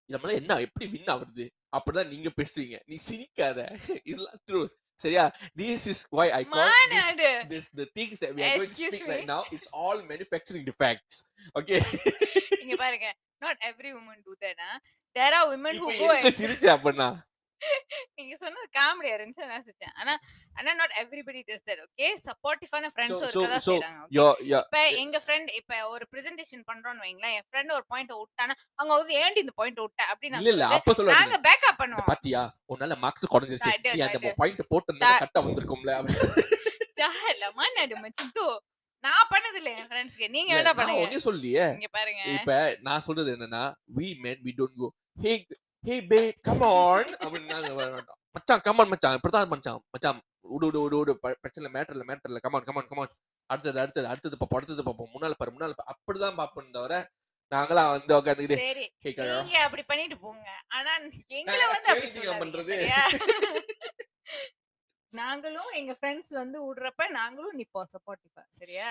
நம்மளால 0.10 0.34
என்ன 0.34 0.60
எப்படி 0.60 0.86
வின் 0.92 1.10
ஆகுறது? 1.14 1.46
அப்படிதான் 1.78 2.08
நீங்க 2.08 2.30
பேசுவீங்க. 2.42 2.80
நீ 2.86 2.98
சிரிக்காத. 3.10 3.60
இதெல்லாம் 4.04 4.40
ட்ரூ 4.52 4.68
சரியா? 4.96 5.26
This 5.58 5.84
is 5.90 6.00
why 6.18 6.30
i 6.30 6.46
call 6.46 6.70
this 6.90 7.10
this 7.50 7.66
the 7.78 7.86
things 7.98 8.18
that 8.20 8.32
we 8.36 8.44
are 8.44 8.56
going 8.58 8.70
to 8.70 8.88
speak 8.88 9.06
me. 9.06 9.12
right 9.14 9.28
now 9.28 9.42
is 9.58 9.66
all 9.72 10.00
manufacturing 10.04 10.66
defects. 10.72 11.18
Okay? 11.60 11.82
Every 13.70 13.92
woman 14.00 14.22
do 14.26 14.36
that 14.44 14.64
there 15.16 15.36
are 15.36 15.50
women 15.52 15.76
who 15.76 15.90
இப்போ 15.92 16.04
go 16.04 16.12
எதுக்கு 16.12 16.30
and- 16.30 16.40
சிரிச்ச 16.42 16.66
அப்படின்னா 16.76 17.10
நீங்க 18.18 18.34
சொன்னது 18.42 18.68
காமெடியா 18.76 19.14
இருந்துச்சு 19.16 19.48
நான் 19.48 19.64
சிரிச்சேன். 19.66 19.96
ஆனா 20.00 20.14
ஆனா 20.56 20.72
not 20.74 20.94
everybody 21.02 21.40
does 21.48 21.66
that 21.68 21.82
okay 21.86 22.08
சப்போர்ட்டிவான 22.28 22.90
ஃப்ரெண்ட்ஸும் 22.94 23.24
so- 23.26 23.32
இருக்க 23.34 23.50
தான் 23.54 23.64
so 23.66 23.74
செய்றாங்க 23.74 24.60
இப்ப 24.60 24.84
எங்க 25.02 25.18
ஃப்ரெண்ட் 25.24 25.50
இப்ப 25.60 25.80
ஒரு 25.94 26.06
பிரசன்டேஷன் 26.14 26.64
பண்றோம்னு 26.70 27.04
வைங்களேன் 27.06 27.36
என் 27.38 27.48
ஃப்ரெண்ட் 27.48 27.74
ஒரு 27.78 27.86
பாயிண்ட் 27.92 28.14
விட்டானா 28.16 28.56
அவங்க 28.80 28.92
வந்து 28.96 29.14
ஏண்டி 29.24 29.44
இந்த 29.46 29.56
பாயிண்ட் 29.60 29.82
விட்ட? 29.84 30.02
அப்படின்னு 30.12 30.40
இல்ல 30.42 30.54
இல்ல 30.54 30.64
நான் 30.66 30.78
அப்ப 30.80 30.96
சொல்ல 31.00 31.18
நாங்க 31.18 31.40
பேக்கப் 31.48 31.80
பண்ணுவோம். 31.82 32.08
பாத்தியா 32.12 32.44
உன்னால 32.74 32.98
மார்க்ஸ் 33.04 33.32
குறைஞ்சிருச்சு 33.34 33.72
நான் 33.72 33.98
நீ 33.98 34.06
அந்த 34.08 34.22
பாயிண்ட் 34.40 34.64
நான் 34.98 35.18
கரெக்டா 35.18 35.44
வந்திருக்கும்ல. 35.48 35.96
ஜாலமா 37.00 37.66
நடு 37.78 37.96
மச்சித்து 38.06 38.46
நான் 39.04 39.30
பண்ணது 39.30 39.58
இல்ல 39.60 39.70
என் 39.74 39.88
ஃப்ரெண்ட்ஸ்க்கு 39.90 40.28
நீங்க 40.30 40.50
இல்ல, 40.50 40.60
என்ன 40.60 40.70
நான் 40.70 40.78
பண்ணுங்க. 40.80 41.04
ஒன்னே 41.04 41.20
சொல்லியே 41.26 41.66
இங்க 41.76 41.90
பாருங்க. 41.92 42.22
இப்ப 42.36 42.54
நான் 42.82 43.06
சொல்றது 43.06 43.30
என்னன்னா 43.36 43.64
we 43.96 44.08
men 44.20 44.38
we 44.40 44.54
don't 44.54 44.76
go 44.76 44.88
hey 45.18 45.36
hey 45.84 46.00
babe 46.08 46.36
come 46.48 46.64
on 46.70 47.06
அப்படின்னு 47.20 47.54
நாங்க 47.54 47.74
வர 47.76 47.90
மாட்டோம். 47.92 48.18
மச்சான் 48.36 48.64
கமான் 48.66 48.92
மச்சான் 48.92 49.22
மச்சான் 49.54 49.80
மச்சான் 49.90 50.20
விடு 50.52 50.68
விடு 50.68 50.80
விடு 50.82 50.98
விடு 51.00 51.14
ப- 51.20 51.38
பிரச்சனை 51.42 51.70
மேட்டர்ல 51.74 52.06
மேட்டர்ல 52.10 52.40
come on 52.40 52.68
come on 52.68 52.90
come on 52.90 53.14
அடுத்தது 53.50 53.80
அடுத்தது 53.80 54.08
அடுத்தது 54.08 54.36
பாப்போம் 54.38 54.60
அடுத்தது 54.60 54.84
பாப்போம். 54.84 55.12
முன்னால 55.14 55.38
பாரு 55.38 55.54
முன்னால 55.54 55.76
அப்படிதான் 55.94 56.40
பாப்போம் 56.40 56.76
தவிர 56.76 56.96
நாங்களா 57.52 57.84
வந்து 57.92 58.14
உட்காந்துக்கிட்டு 58.18 58.58
ஹே 59.04 59.12
நீங்க 59.40 59.60
அப்படி 59.64 59.84
பண்ணிட்டு 59.84 60.18
போங்க. 60.20 60.48
ஆனா 60.70 60.92
எங்களை 61.38 61.66
வந்து 61.68 62.36
பண்றது. 62.44 62.76
நாங்களும் 65.14 65.70
எங்க 65.76 65.94
ஃப்ரெண்ட்ஸ் 65.98 66.34
வந்து 66.40 66.58
விடுறப்ப 66.66 67.08
நாங்களும் 67.16 67.58
நிப்போம் 67.60 67.90
சப்போர்ட்டிவா 67.94 68.44
சரியா? 68.60 68.90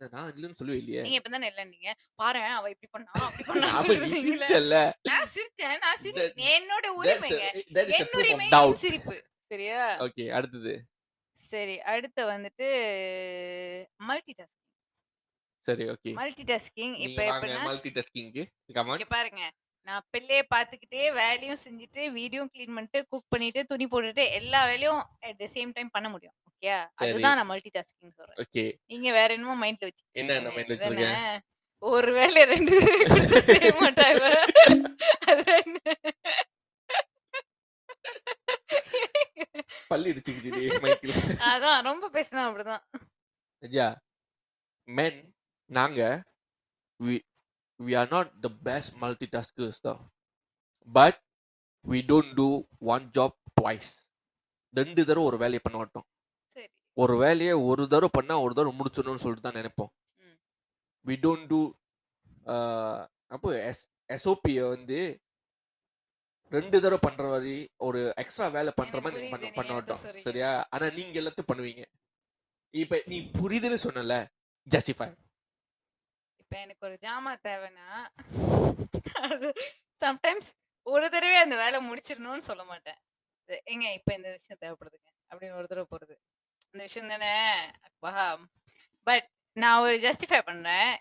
நான் 0.00 0.30
இல்லைன்னு 0.30 0.56
சொல்லவே 0.58 0.78
இல்லையே? 0.80 1.02
நீங்க 1.02 1.18
இப்பதான் 1.20 1.46
இல்லன்னீங்க? 1.46 1.90
பாரு 2.18 2.40
அவ 2.56 2.70
இப்படி 2.74 2.88
பண்ணா 2.94 3.12
அப்படி 3.20 3.44
பண்ணா 3.50 3.68
நீ 4.06 4.18
சிரிச்சல்ல 4.24 4.78
நான் 5.08 5.30
சிரிச்சேன் 5.34 5.80
நான் 5.84 6.00
சிரி 6.02 6.24
என்னோட 6.50 6.86
உரிமைங்க. 6.98 7.46
சிரிப்பு. 8.82 9.16
சரியா? 9.50 9.80
ஓகே 10.06 10.24
அடுத்தது. 10.32 10.74
சரி 11.40 11.74
அடுத்து 11.92 12.22
வந்துட்டு 12.26 12.68
மல்டி 14.00 14.32
டாஸ்கிங் 14.32 14.62
சரி 15.64 15.84
ஓகே. 15.92 16.10
மல்டி 16.18 16.44
டாஸ்கிங் 16.50 16.94
இப்ப 17.06 17.20
எப்படின்னா 17.30 17.62
மல்டி 17.68 17.90
டாஸ்கிங்க்கு 17.90 18.42
பாருங்க. 19.14 19.42
நான் 19.86 20.04
பிள்ளைய 20.12 20.42
பாத்துக்கிட்டே 20.52 21.02
வேலையும் 21.18 21.62
செஞ்சுட்டு 21.62 22.02
வீடியோ 22.16 22.42
க்ளீன் 22.52 22.74
பண்ணிட்டு 22.76 23.00
குக் 23.10 23.32
பண்ணிட்டு 23.32 23.60
துணி 23.70 23.86
போட்டுட்டு 23.86 24.24
எல்லா 24.38 24.60
வேலையும் 24.66 25.00
அட் 25.22 25.38
த 25.38 25.48
சேம் 25.54 25.74
டைம் 25.76 25.90
பண்ண 25.90 26.08
முடியும். 26.08 26.34
ஓகே. 26.50 26.70
அதுதான் 27.02 27.36
நான் 27.38 27.50
மல்டி 27.50 27.70
டாஸ்கிங் 27.74 28.16
சொல்றேன். 28.18 28.38
ஓகே 28.42 28.64
நீங்க 28.86 29.08
வேற 29.12 29.28
என்னமோ 29.36 29.56
மைண்ட்ல 29.62 29.88
வச்சு 29.88 30.04
என்ன 30.20 30.36
என்ன 30.40 30.52
மைண்ட்ல 30.56 30.76
வச்சிருக்கேன் 30.76 31.36
ஒரு 31.82 32.10
வேலை 32.12 32.42
ரெண்டு 32.50 32.76
செய்ய 33.50 33.70
மாட்டா 33.80 34.04
இவ. 34.12 34.26
அது? 35.26 35.54
பல்லு 39.90 40.10
இடிச்சுக்கிச்சு 40.12 40.50
மைக்கில். 40.84 41.14
அதான் 41.48 41.84
ரொம்ப 41.88 42.06
பேசினா 42.14 42.44
அப்படிதான். 42.48 42.84
மென் 44.88 45.20
நாங்க 45.70 46.00
we 47.78 47.94
are 47.94 48.08
not 48.10 48.26
the 48.42 48.48
best 48.48 48.96
multitaskers 49.02 49.80
though 49.80 50.00
but 50.88 51.16
we 51.84 52.02
don't 52.02 52.34
do 52.34 52.66
one 52.78 53.10
job 53.12 53.32
twice. 53.60 54.06
ரெண்டு 54.70 55.04
தடவை 55.04 55.24
ஒரு 55.24 55.36
வேலையை 55.38 55.60
பண்ண 55.62 55.78
மாட்டோம். 55.78 56.06
ஒரு 56.92 57.16
வேலையை 57.16 57.52
ஒரு 57.52 57.88
தடவை 57.88 58.08
பண்ணா 58.12 58.40
ஒரு 58.40 58.54
தடவை 58.54 58.72
முடிச்சிடணும்னு 58.78 59.22
சொல்லிட்டு 59.24 59.46
தான் 59.46 59.58
நினைப்போம். 59.60 59.90
don't 61.24 61.44
do 61.52 61.60
uh, 62.46 63.06
அப்போ 63.26 63.48
எஸ் 63.68 63.86
எஸ்ஓபியை 64.08 64.68
வந்து 64.68 65.20
ரெண்டு 66.48 66.76
தடவை 66.80 66.98
பண்ற 67.02 67.28
மாதிரி 67.28 67.70
ஒரு 67.76 68.12
எக்ஸ்ட்ரா 68.16 68.48
வேலை 68.48 68.72
பண்ற 68.74 69.00
மாதிரி 69.00 69.28
பண்ண 69.28 69.50
பண்ண 69.50 69.72
மாட்டோம். 69.72 70.22
சரியா? 70.22 70.66
ஆனா 70.70 70.90
நீங்க 70.90 71.20
எல்லாத்தையும் 71.20 71.50
பண்ணுவீங்க. 71.52 71.84
இப்ப 72.70 73.02
நீ 73.06 73.30
புரியுதுன்னு 73.38 73.78
சொன்னல 73.86 74.26
ஜஸ்டிஃபை 74.70 75.08
இப்போ 76.56 76.66
எனக்கு 76.68 76.86
ஒரு 76.88 76.96
ஜாமா 77.04 77.32
தேவைன்னா 77.46 77.88
அது 79.26 79.48
சம்டைம்ஸ் 80.04 80.46
ஒரு 80.86 81.06
தடவை 81.14 81.36
அந்த 81.36 81.56
வேலை 81.56 81.78
முடிச்சிடணும்னு 81.88 82.46
சொல்ல 82.48 82.62
மாட்டேன். 82.64 82.96
எங்க 83.48 83.56
ஏங்க 83.72 83.86
இப்ப 83.98 84.10
இந்த 84.14 84.28
விஷயம் 84.36 84.60
தேவைப்படுதுங்க? 84.62 85.08
அப்படின்னு 85.30 85.58
ஒரு 85.60 85.66
தடவை 85.72 85.86
போறது 85.90 86.14
இந்த 86.72 86.82
விஷயம் 86.86 87.10
தானே? 87.12 87.32
பட் 89.06 89.26
நான் 89.56 89.82
ஒரு 89.86 89.96
ஜஸ்டிஃபை 90.06 90.40
பண்றேன். 90.48 90.92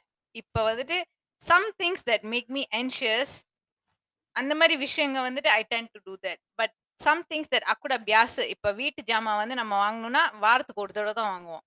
இப்ப 0.41 0.63
வந்துட்டு 0.71 0.97
some 1.41 1.67
things 1.83 2.05
that 2.09 2.25
make 2.33 2.51
me 2.57 2.63
anxious 2.81 3.35
அந்த 4.35 4.55
மாதிரி 4.61 4.75
விஷயங்க 4.85 5.21
வந்துட்டு 5.29 5.51
I 5.59 5.63
tend 5.71 5.89
to 5.93 6.01
do 6.07 6.15
that 6.27 6.43
but 6.61 6.75
some 7.05 7.23
things 7.29 7.51
that 7.55 7.69
அக்குட 7.73 7.97
பியாஸ் 8.09 8.37
இப்ப 8.55 8.73
வீட்டு 8.81 9.07
ஜாமான் 9.11 9.41
வந்து 9.43 9.57
நம்ம 9.61 9.79
வாங்கணும்னா 9.85 10.25
வாரத்துக்கு 10.45 10.85
ஒரு 10.87 10.95
தடவை 10.97 11.15
தான் 11.21 11.31
வாங்குவோம். 11.33 11.65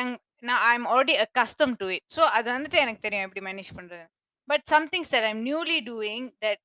எங் 0.00 0.12
நான் 0.48 0.62
I 0.70 0.72
am 0.78 0.86
already 0.92 1.14
custom 1.38 1.74
to 1.82 1.86
it 1.96 2.06
so 2.16 2.22
அது 2.36 2.48
வந்துட்டு 2.56 2.78
எனக்கு 2.84 3.04
தெரியும் 3.06 3.26
எப்படி 3.26 3.42
மேனேஜ் 3.48 3.70
பண்றது. 3.78 4.06
But 4.50 4.64
some things 4.74 5.12
that 5.14 5.26
I'm 5.30 5.42
newly 5.50 5.78
doing 5.90 6.26
that 6.44 6.62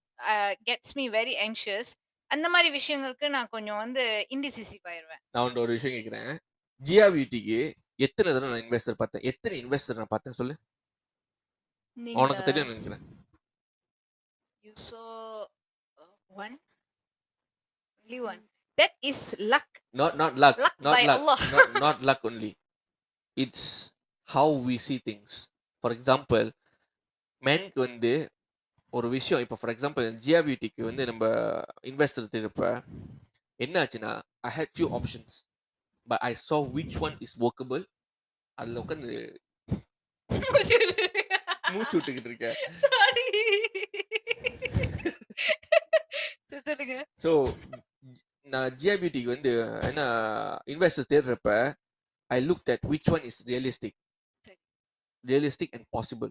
gets 0.69 0.95
me 0.99 1.05
very 1.17 1.35
anxious 1.47 1.89
அந்த 2.31 2.47
மாதிரி 2.53 2.69
விஷயங்களுக்கு 2.79 3.27
நான் 3.35 3.51
கொஞ்சம் 3.55 3.79
வந்து 3.83 4.03
இன்டிசிசிவ் 4.35 4.83
ஆயிடுவேன் 4.91 5.21
நான் 5.33 5.43
உன்ட்ட 5.45 5.63
ஒரு 5.65 5.73
விஷயம் 5.77 5.95
கேட்குறேன். 5.97 6.31
ஜியாவிடிக்கு 6.81 7.59
எத்தனை 8.05 8.27
தடவை 8.31 8.51
நான் 8.51 8.63
இன்வெஸ்டர் 8.65 8.99
பார்த்தேன்? 9.01 9.25
எத்தனை 9.31 9.55
இன்வெஸ்டர் 9.63 9.99
நான் 10.01 10.13
பார்த்தேன் 10.15 10.37
சொல்லு. 10.41 10.55
உனக்கு 12.21 12.43
தெரியும் 12.49 12.69
நினைக்கிறேன். 12.71 13.03
You 14.67 14.73
so 14.89 15.01
one 16.43 16.55
one? 18.29 18.41
That 18.77 18.93
is 19.09 19.35
luck. 19.39 19.67
Not 19.93 20.17
not 20.21 20.33
luck. 20.43 20.57
Luck 20.57 20.75
not 20.79 20.95
by 20.95 21.03
luck. 21.09 22.23
Allah. 22.25 22.53
It's 23.41 23.63
how 24.29 24.47
we 24.67 24.75
see 24.87 24.99
things. 25.01 25.31
For 25.83 25.91
example 25.91 26.47
மென்க்கு 27.43 27.79
வந்து 27.79 28.11
ஒரு 28.93 29.07
விஷயம் 29.09 29.41
இப்போ 29.43 29.55
ஃபார் 29.59 29.71
எக்ஸாம்பிள் 29.73 30.07
ஜியாபியூட்டிக்கு 30.25 30.81
வந்து 30.81 31.03
நம்ம 31.09 31.23
இன்வெஸ்டர் 31.89 32.33
திருப்ப 32.33 32.63
என்ன 33.59 33.75
ஆச்சுன்னா 33.83 34.11
I 34.47 34.51
had 34.57 34.73
few 34.75 34.89
options 34.97 35.37
but 36.07 36.21
I 36.27 36.33
saw 36.43 36.59
which 36.77 36.95
one 37.07 37.15
is 37.25 37.35
workable 37.47 37.83
அதில் 38.57 38.81
உட்காந்து 38.83 39.15
மூச்சு 41.73 41.95
விட்டுக்கிட்டு 41.97 42.29
இருக்கேன் 42.31 42.57
ஸோ 47.23 47.31
நான் 48.47 48.71
ஜியாபியூட்டிக்கு 48.81 49.33
வந்து 49.35 49.51
என்ன 49.89 50.01
இன்வெஸ்டர் 50.73 51.11
தேடுறப்ப 51.13 51.51
I 52.30 52.38
look 52.46 52.64
that 52.68 52.84
which 52.92 53.10
one 53.12 53.24
is 53.24 53.40
realistic 53.48 53.96
சரி. 54.44 54.58
Realistic 55.24 55.74
and 55.76 55.86
possible 55.92 56.30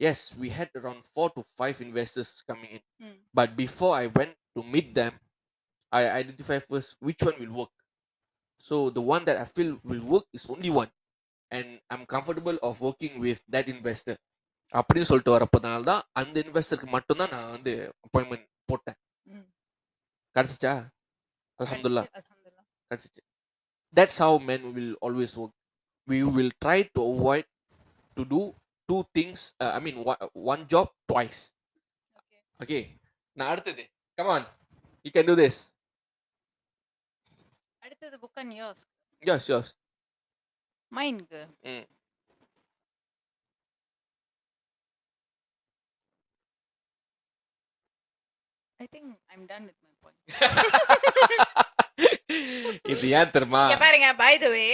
yes 0.00 0.24
we 0.40 0.48
had 0.56 0.76
around 0.80 1.04
four 1.08 1.32
to 1.36 1.42
five 1.50 1.80
investors 1.86 2.32
coming 2.48 2.72
in 2.76 2.86
hmm. 3.02 3.18
But 3.34 3.52
before 3.60 3.94
I 3.98 4.06
went 4.18 4.36
to 4.56 4.62
meet 4.72 4.90
them 4.94 5.14
I 5.92 6.02
identify 6.16 6.58
first 6.66 6.94
which 7.06 7.24
one 7.28 7.38
will 7.40 7.56
work 7.58 7.78
so 8.64 8.76
the 8.92 9.04
one 9.14 9.24
that 9.28 9.40
I 9.40 9.48
feel 9.50 9.74
will 9.90 10.06
work 10.12 10.28
is 10.34 10.46
only 10.50 10.72
one 10.80 10.90
and 11.50 11.72
I'm 11.90 12.04
comfortable 12.12 12.58
of 12.68 12.80
working 12.84 13.16
with 13.24 13.42
that 13.54 13.70
investor 13.72 14.20
அப்படின்னு 14.74 15.08
சொல்லிட்டு 15.08 15.34
வரப்போனால 15.34 15.84
தான் 15.84 16.02
அந்த 16.20 16.36
இன்வெஸ்டருக்கு 16.44 16.88
மட்டும்தான் 16.94 17.32
நான் 17.34 17.50
வந்து 17.50 17.72
appointment 18.06 18.46
போட்டேன் 18.68 18.98
ம். 19.26 19.46
கிடச்சிச்சா 20.36 20.72
அல்ஹம்துலில்லாஹ் 21.60 22.06
அல்ஹம்துலில்லாஹ். 22.08 22.08
அல்ஹம்துலில்லாஹ். 22.20 22.66
கிடைச்சிச்சு 22.90 23.20
that's 23.94 24.18
how 24.18 24.32
men 24.40 24.62
will 24.76 24.92
always 25.00 25.32
work 25.36 25.52
we 26.08 26.18
will 26.36 26.52
try 26.60 26.78
to 26.96 27.02
avoid 27.12 27.44
to 28.16 28.24
do 28.26 28.40
two 28.88 29.02
things 29.16 29.54
uh, 29.60 29.72
i 29.76 29.80
mean 29.80 29.98
one, 30.04 30.20
one 30.52 30.62
job 30.66 30.88
twice 31.08 31.40
Okay. 32.16 32.40
okay 32.60 32.82
நான் 33.36 33.50
அடுத்தது 33.52 33.84
come 34.18 34.30
on 34.36 34.42
you 35.06 35.12
can 35.16 35.26
do 35.26 35.36
this 35.42 35.56
அடுத்தது 37.82 38.16
book 38.24 38.40
and 38.42 38.54
யோஸ் 38.62 38.82
yes 39.22 39.44
yes 39.52 39.68
மைண்ட்க்கு 40.92 41.40
hmm. 41.72 41.86
I 48.80 48.86
think 48.94 49.12
I'm 49.34 49.46
done 49.52 49.66
with 49.68 49.80
my 49.84 49.94
point 50.04 51.65
இது 52.93 53.05
ஏன் 53.17 53.33
தெரியுமா? 53.35 53.61
இங்க 53.65 53.79
பாருங்க 53.83 54.09
by 54.21 54.33
the 54.37 54.49
வே 54.49 54.67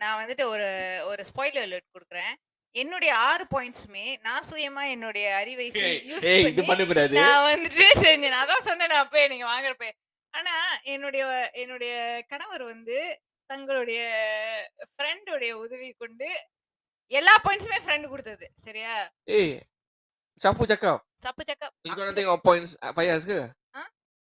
நான் 0.00 0.18
வந்துட்டு 0.20 0.44
ஒரு 0.52 0.68
ஒரு 1.10 1.22
ஸ்பாயிலர் 1.28 1.66
அலர்ட் 1.66 1.94
கொடுக்குறேன். 1.96 2.32
என்னுடைய 2.74 3.12
ஆறு 3.26 3.44
பாயிண்ட்ஸுமே 3.54 4.04
நான் 4.26 4.46
சுயமா 4.48 4.82
என்னுடைய 4.92 5.26
அறிவை 5.40 5.66
ஏய், 5.80 5.98
ஏய் 6.30 6.44
இது 6.44 6.60
பண்ணி 6.60 6.68
பண்ணக்கூடாது. 6.70 7.16
நான் 7.18 7.44
வந்துட்டு 7.48 7.86
செஞ்சேன். 8.04 8.34
நான் 8.36 8.50
தான் 8.52 8.66
சொன்னேன் 8.68 8.96
அப்பயே 9.02 9.26
நீங்க 9.28 9.46
வாங்குறப்ப. 9.50 9.88
ஆனா 10.34 10.54
என்னுடைய 10.92 11.24
என்னுடைய 11.62 11.92
கணவர் 12.30 12.64
வந்து 12.64 12.98
தங்களுடைய 13.50 14.00
ஃப்ரெண்டுடைய 14.92 15.52
உதவி 15.64 15.88
கொண்டு 16.02 16.28
எல்லா 17.12 17.34
பாயிண்ட்ஸுமே 17.46 17.78
ஃப்ரெண்ட் 17.84 18.12
கொடுத்தது 18.12 18.46
சரியா? 18.64 18.94
cakap 20.40 21.00
சப்பு 21.20 21.42
சக்கா 21.44 21.66
kau 21.88 22.04
nak 22.04 22.14
tengok 22.16 22.40
points 22.46 22.70
uh, 22.78 22.92
Fayaz 22.96 23.24
ke 23.24 23.36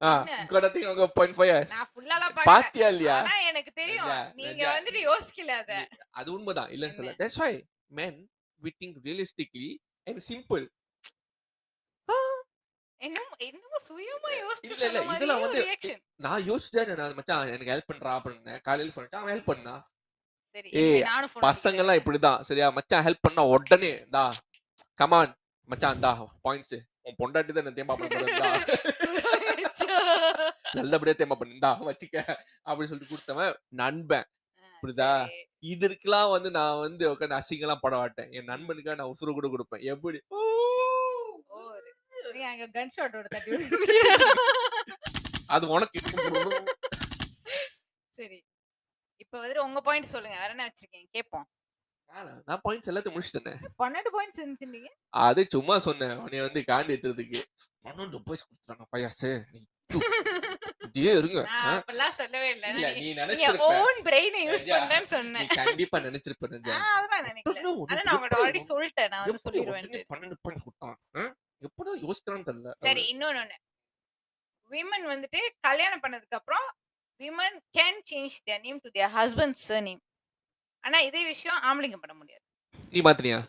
0.5 0.02 1.46
years 1.46 1.68
நான் 1.68 1.90
ஃபுல்லாலாம் 1.96 2.36
பார்க்கல 2.36 2.44
பாத்தியா 2.44 2.88
இல்லையா? 2.88 3.18
ஆனா 3.18 3.40
எனக்கு 3.40 3.72
தெரியும். 3.72 4.06
ரஜா, 4.06 4.34
நீங்க 4.34 4.66
ரஜா. 4.66 4.84
வந்துட்டு 4.84 4.98
யோசிக்கல 4.98 5.48
அத. 5.48 5.88
உண்மைதான். 6.26 6.70
இல்லன்னு 6.70 6.90
சொல்ல 6.90 7.12
that's 7.12 7.38
why 7.38 7.62
men 7.96 8.26
we 8.64 8.70
think 8.84 8.96
realistically 9.04 9.78
and 10.06 10.18
simple. 10.18 10.72
இதெல்லாம் 15.16 15.42
வந்து- 15.42 16.00
நான் 16.16 16.42
யோசிச்சேன் 16.42 17.16
மச்சான் 17.16 17.48
எனக்கு 17.48 17.74
ஹெல்ப் 17.74 17.96
பண்றா 17.96 18.20
அப்படின்னு. 18.20 18.62
காலையில 18.62 18.94
சொன்னேன் 18.94 19.22
அவன் 19.22 19.40
ஹெல்ப் 19.40 19.46
பண்ணா. 19.46 19.88
பசங்க 21.42 21.76
எல்லாம் 21.76 21.96
இப்படிதான். 21.96 22.42
சரியா? 22.42 22.70
மச்சான் 22.70 23.06
ஹெல்ப் 23.06 23.22
பண்ணா 23.22 23.46
உடனே 23.46 24.06
தா 24.08 24.34
கமான் 24.94 25.36
மச்சான் 25.62 26.00
தா 26.00 26.24
பாயிண்ட்ஸ் 26.50 26.80
உன் 27.02 27.16
பொண்டாட்டி 27.18 27.52
தான் 27.52 27.74
தேம்பா 27.74 28.02
பண்ணுறா. 28.02 28.60
நல்லபடியா 30.74 31.16
தேம்பா 31.18 31.38
பண்ணிருந்தா 31.40 31.72
வச்சுக்க 31.88 32.18
அப்படின்னு 32.66 32.92
சொல்லிட்டு 32.92 33.14
கொடுத்தவன் 33.14 33.56
நண்பன். 33.68 34.28
புரியுதா? 34.82 35.30
இதற்கெல்லாம் 35.60 36.30
வந்து 36.30 36.52
நான் 36.52 36.80
வந்து 36.80 37.14
உட்காந்து 37.14 37.40
அசிங்கெல்லாம் 37.40 37.82
பட 37.82 37.96
மாட்டேன். 37.98 38.32
என் 38.32 38.48
நண்பனுக்காக 38.48 38.96
நான் 38.96 39.12
உசுறு 39.12 39.32
கூட 39.32 39.48
கொடுப்பேன். 39.48 39.84
எப்படி? 39.94 40.20
அது 45.46 45.70
உனக்கு. 45.70 46.00
சரி. 48.10 48.44
இப்ப 49.18 49.34
வந்துட்டு 49.42 49.58
உங்க 49.58 49.82
பாயிண்ட் 49.82 50.06
சொல்லுங்க. 50.06 50.38
வேற 50.38 50.50
என்ன 50.50 50.66
வச்சிருக்கீங்க? 50.68 51.08
கேப்போம். 51.18 51.48
நானா? 52.06 52.62
பாயிண்ட்ஸ் 52.70 52.90
எல்லாத்தையும் 52.92 53.18
முடிச்சிட்டேன். 53.18 53.60
பன்னெண்டு 53.84 54.10
பாயிண்ட்ஸ் 54.16 54.40
இருந்துச்சுன்னீங்க 54.42 54.90
அது 55.10 55.46
சும்மா 55.50 55.80
சொன்னேன். 55.80 56.18
உன்னை 56.18 56.40
வந்து 56.40 56.64
காண்டி 56.68 56.96
எடுத்ததுக்கு. 56.96 57.42
பன்னெண்டு 57.84 58.22
பாய்ஸ் 58.24 58.48
கொடுத்துட்டாங்க 58.48 58.86
பையாசு. 58.96 59.32
இப்படியே 60.94 61.18
இருங்க. 61.18 61.50
சொல்லவே 62.12 62.50
இல்ல. 62.50 62.68
நீ 62.92 63.14
நினைச்சிருப்ப. 63.14 63.58
ஓன் 63.58 64.02
பிரெயினை 64.04 64.38
யூஸ் 64.38 64.90
நீ 64.90 65.04
சொன்னேன். 65.04 65.48
கண்டிப்பா 65.48 66.00
நினைச்சிருப்ப 66.00 66.48
ரஞ்சா. 66.50 66.78
நான் 67.08 67.08
நினைக்கல. 67.10 67.42
எப்படி 68.14 68.42
ஆல்ரெடி 68.42 68.62
சொல்லிட்டேன். 68.68 69.08
நான் 69.08 69.24
வந்து 69.24 69.62
சொல்லிடுவேன் 69.62 70.04
கொடுத்தான் 71.76 72.10
யோசிக்கிறான்னு 72.10 72.44
தெரியல. 72.44 72.72
சரி 72.80 73.18
இன்னொன்னு. 73.18 73.52
விமன் 74.70 75.06
வந்துட்டு 75.06 75.38
கல்யாணம் 75.60 76.04
பண்ணதுக்கு 76.04 76.30
அப்புறம் 76.30 76.74
women 77.20 77.60
can 77.78 78.02
change 78.12 78.30
their 78.46 78.60
name 78.60 78.80
to 78.80 78.90
their 78.90 79.12
husband 79.12 79.56
surname 79.68 80.00
ஆனா 80.80 81.00
இதே 81.00 81.26
விஷயம் 81.26 81.58
ஆம்பளைங்க 81.58 81.98
பண்ண 81.98 82.14
முடியாது. 82.14 82.44
நீ 82.90 83.02
மாத்தினியா? 83.02 83.42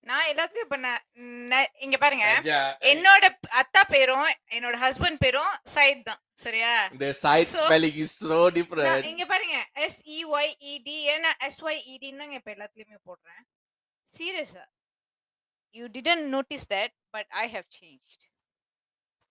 நான் 0.00 0.28
எல்லாத்துலயும் 0.28 0.96
நான்- 1.22 1.66
இங்க 1.78 1.96
பாருங்க. 1.98 2.40
என்னோட 2.80 3.28
அத்தா 3.50 3.82
பேரும் 3.88 4.26
என்னோட 4.50 4.76
ஹஸ்பண்ட் 4.80 5.16
பேரும் 5.18 5.58
சைட் 5.62 6.04
தான். 6.04 6.22
சரியா? 6.42 6.72
The 7.02 7.10
side 7.22 7.48
So- 7.52 7.60
spelling 7.62 7.96
is 8.04 8.12
so 8.28 8.38
different. 8.50 9.04
இங்க 9.06 9.24
பாருங்க. 9.26 9.56
எஸ் 9.84 10.00
இ 10.16 10.18
ஒய் 10.32 10.52
இடி 10.72 10.96
ஏன்னா 11.08 11.30
எஸ் 11.48 11.60
ஒய் 11.64 11.80
இடின்னு 11.92 12.20
தாங்க 12.22 12.36
இப்ப 12.40 12.50
எல்லாத்துலயுமே 12.56 12.98
போடுறேன். 13.08 13.42
சீரியஸா 14.08 14.64
you 15.76 15.84
didn't 15.96 16.26
notice 16.36 16.66
that 16.70 16.94
but 17.10 17.30
I 17.42 17.46
have 17.50 17.68
changed 17.80 18.22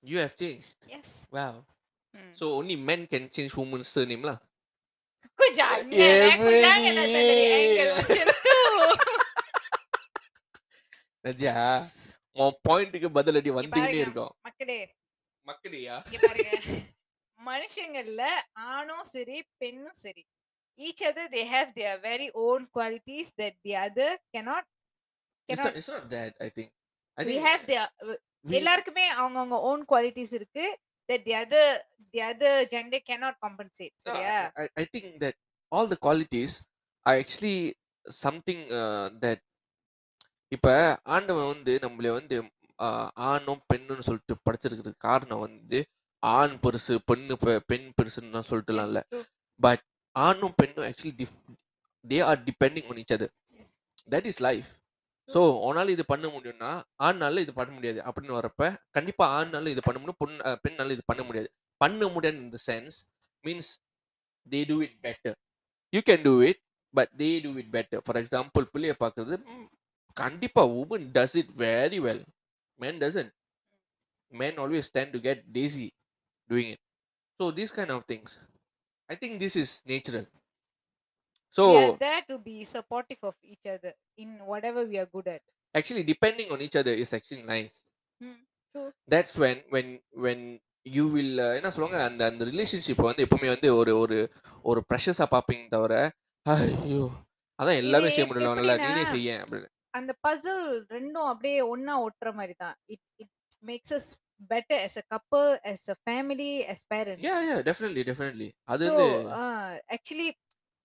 you 0.04 0.18
have 0.24 0.36
changed? 0.36 0.80
Yes 1.00 1.16
wow. 1.32 1.54
So 2.40 2.46
only 2.60 2.76
men 2.88 3.02
can 3.12 3.26
change 3.36 3.54
woman's 3.60 3.90
surname 3.96 4.24
lah? 4.30 4.38
Ranjha 11.26 11.56
உன் 12.42 12.58
பாயிண்ட்டுக்கு 12.68 13.08
பதிலடி 13.18 13.50
வந்துகிட்டே 13.58 13.82
பாருங்க. 13.82 14.04
இருக்கும். 14.06 14.34
மக்களே. 14.42 14.80
மக்களையா? 15.48 15.96
மனுஷங்கள்ல 17.42 18.24
ஆணும் 18.72 19.08
சரி 19.14 19.38
பெண்ணும் 19.62 19.98
சரி 20.04 20.24
each 20.80 21.04
other 21.10 21.32
they 21.36 21.44
have 21.54 21.72
their 21.78 21.98
very 22.08 22.28
own 22.46 22.66
qualities 22.78 23.34
that 23.42 23.58
the 23.66 23.74
other 23.86 24.16
cannot 24.36 24.64
it's 25.50 25.50
cannot 25.50 25.68
not, 25.68 25.78
it's 25.80 25.90
not 25.90 26.06
that 26.10 26.34
i 26.40 26.52
think 26.58 26.70
i 27.18 27.24
we 27.24 27.28
think 27.30 27.46
have 27.48 27.62
their 27.72 27.86
we- 28.10 28.20
எல்லாருக்குமே 28.60 29.06
அவங்கவங்க 29.18 29.58
ஓன் 29.70 29.84
குவாலிட்டிஸ் 29.92 30.34
இருக்கு 30.40 30.66
that 31.10 31.22
the 31.28 31.36
other 31.36 31.66
the 32.14 32.22
other 32.24 32.54
gender 32.74 33.00
cannot 33.10 33.36
compensate 33.46 33.94
No, 33.96 34.04
சரியா 34.06 34.36
I, 34.56 34.68
I 34.78 34.86
think 34.94 35.08
that 35.24 35.36
all 35.72 35.88
the 35.94 36.00
qualities 36.06 36.54
are 37.06 37.16
actually 37.16 37.58
something 38.06 38.62
uh, 38.80 39.08
that 39.24 39.40
இப்ப 40.52 40.70
ஆண்டவன் 41.16 41.52
வந்து 41.54 41.74
நம்மள 41.84 42.10
வந்து 42.16 42.38
ஆணும் 43.28 43.62
பெண்ணுன்னு 43.72 44.08
சொல்லிட்டு 44.08 44.36
படைச்சிருக்கிறது 44.46 44.96
காரணம் 45.08 45.44
வந்து 45.48 45.80
ஆண் 46.24 46.56
பெருசு 46.64 46.96
பெண்ணு 47.08 47.36
பெ- 47.42 47.62
பெண் 47.68 47.88
பெருசுன்னு 47.98 48.34
நான் 48.34 48.50
சொல்லிட்டுலாம் 48.50 48.92
true. 49.08 49.78
ஆணும் 50.16 50.56
பெண்ணும் 50.56 50.86
actually 50.88 51.26
they 52.06 52.18
are 52.26 52.40
depending 52.48 52.88
on 52.88 52.98
each 52.98 53.12
other. 53.12 53.30
Yes. 53.58 53.72
That 54.12 54.28
is 54.28 54.42
life 54.42 54.70
so 55.30 55.40
உன்னால 55.66 55.90
இது 55.90 56.04
பண்ண 56.06 56.28
முடியும்னா 56.30 56.72
ஆண்னால 57.00 57.42
இது 57.42 57.54
பண்ண 57.54 57.72
முடியாது 57.74 58.00
அப்படின்னு 58.08 58.38
வரப்ப 58.38 58.64
கண்டிப்பா 58.92 59.26
ஆண்னால 59.36 59.70
இது 59.70 59.82
பண்ண 59.82 59.98
முடியும் 60.00 60.20
பொண் 60.20 60.34
அஹ், 60.48 60.60
பெண்ணால 60.64 60.92
இது 60.92 61.04
பண்ண 61.06 61.22
முடியாது. 61.24 61.50
பண்ண 61.82 62.08
முடியாது 62.10 62.38
இந்த 62.40 62.60
sense 62.66 62.98
means 63.44 63.70
they 64.46 64.62
do 64.66 64.78
it 64.84 64.98
better 65.04 65.38
you 65.94 66.02
can 66.08 66.24
do 66.24 66.34
it 66.44 66.62
but 66.94 67.12
they 67.18 67.30
do 67.46 67.52
it 67.58 67.72
better 67.74 68.02
for 68.06 68.20
example 68.22 68.66
பிள்ளைய 68.74 68.96
பார்க்கறது 69.00 69.38
ம், 69.50 69.68
கண்டிப்பா 70.18 70.64
woman 70.78 71.08
does 71.16 71.38
it 71.42 71.54
very 71.60 72.02
well 72.08 72.24
man 72.80 73.00
doesn't 73.02 73.32
man 74.34 74.60
always 74.60 74.90
stand 74.90 75.14
to 75.14 75.22
get 75.22 75.44
dizzy 75.56 75.88
doing 76.52 76.72
it 76.76 76.84
so 77.40 77.48
these 77.60 77.74
kind 77.78 77.94
of 77.98 78.06
things 78.12 78.36
I 79.10 79.18
think 79.24 79.40
this 79.46 79.58
is 79.64 79.76
natural 79.94 80.28
so 81.56 81.64
we 81.70 81.80
are 81.86 81.96
there 82.04 82.22
to 82.30 82.36
be 82.42 82.58
supportive 82.74 83.22
of 83.30 83.36
each 83.54 83.66
other 83.72 83.92
in 84.24 84.30
whatever 84.50 84.82
we 84.92 84.96
are 85.02 85.08
good 85.16 85.28
at. 85.34 85.42
Actually 85.76 86.04
depending 86.12 86.48
on 86.54 86.60
each 86.66 86.78
other 86.82 86.94
is 87.04 87.10
actually 87.18 87.44
nice. 87.56 87.74
Hmm, 88.22 88.38
true. 88.76 88.90
that's 89.14 89.34
when 89.44 89.58
when 89.74 89.88
when 90.26 90.40
you 90.86 91.06
will 91.16 91.34
uh, 91.46 91.52
என்ன 91.58 91.72
சொல்லுவாங்க? 91.76 92.00
அந்த 92.10 92.22
அந்த 92.32 92.46
relationship 92.52 93.04
வந்து 93.10 93.26
எப்பவுமே 93.26 93.50
வந்து 93.54 93.70
ஒரு 93.80 93.94
ஒரு 94.04 94.20
ஒரு 94.72 94.82
ப்ரெஷஸா 94.90 95.28
பார்ப்பீங்க 95.36 95.68
தவிர 95.76 95.94
ஐயோ 96.46 97.04
அதான் 97.60 97.80
எல்லாமே 97.84 98.12
செய்ய 98.16 98.26
முடியல. 98.30 98.54
நல்லா 98.62 98.76
நீனே 98.86 99.04
செய்ய 99.14 99.36
அப்படின்னு. 99.44 99.68
அந்த 100.00 100.12
பசில் 100.28 100.64
ரெண்டும் 100.96 101.30
அப்படியே 101.32 101.60
ஒண்ணா 101.74 101.96
ஒட்டுற 102.08 102.30
மாதிரி 102.40 102.56
தான். 102.64 102.76
It 102.94 103.06
it 103.24 103.34
makes 103.64 103.94
us 104.00 104.10
better 104.50 104.82
as 104.82 104.96
a 104.96 105.06
couple 105.06 105.44
as 105.66 105.82
a 105.88 105.98
family 106.02 106.52
as 106.66 106.80
parents. 106.88 107.22
Yeah 107.22 107.36
yeah 107.44 107.58
definitely 107.68 108.04
definitely 108.10 108.48
அது 108.68 108.86
ஸோ 108.86 108.94
வந்து 108.94 109.08
ஆக்சுவலி 109.96 110.28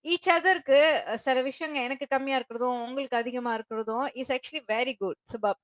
ஈச் 0.05 0.29
அதருக்கு 0.33 0.79
சில 1.23 1.37
விஷயங்க 1.47 1.77
எனக்கு 1.83 2.05
கம்மியா 2.11 2.37
இருக்கிறதும் 2.39 2.77
உங்களுக்கு 2.83 3.17
அதிகமா 3.17 3.53
இருக்கிறதும் 3.57 4.05
is 4.21 4.31
actually 4.35 4.63
very 4.69 4.93
good 5.01 5.19
Shabaab 5.31 5.59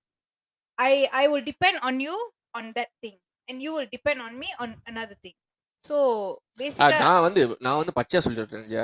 I 0.78 0.92
I 1.16 1.26
will 1.32 1.46
depend 1.50 1.82
on 1.88 2.02
you 2.02 2.16
on 2.54 2.70
that 2.80 2.94
thing 3.04 3.20
and 3.48 3.62
you 3.66 3.72
will 3.78 3.92
depend 3.94 4.24
on 4.26 4.38
me 4.38 4.50
on 4.64 4.76
another 4.88 5.18
thing 5.24 5.38
so 5.84 5.96
ah, 6.18 6.58
பேசிக்கா 6.60 7.00
நான் 7.06 7.24
வந்து 7.26 7.42
நான் 7.62 7.80
வந்து 7.80 7.96
பச்சையா 7.98 8.22
சொல்லிட்டு 8.26 8.84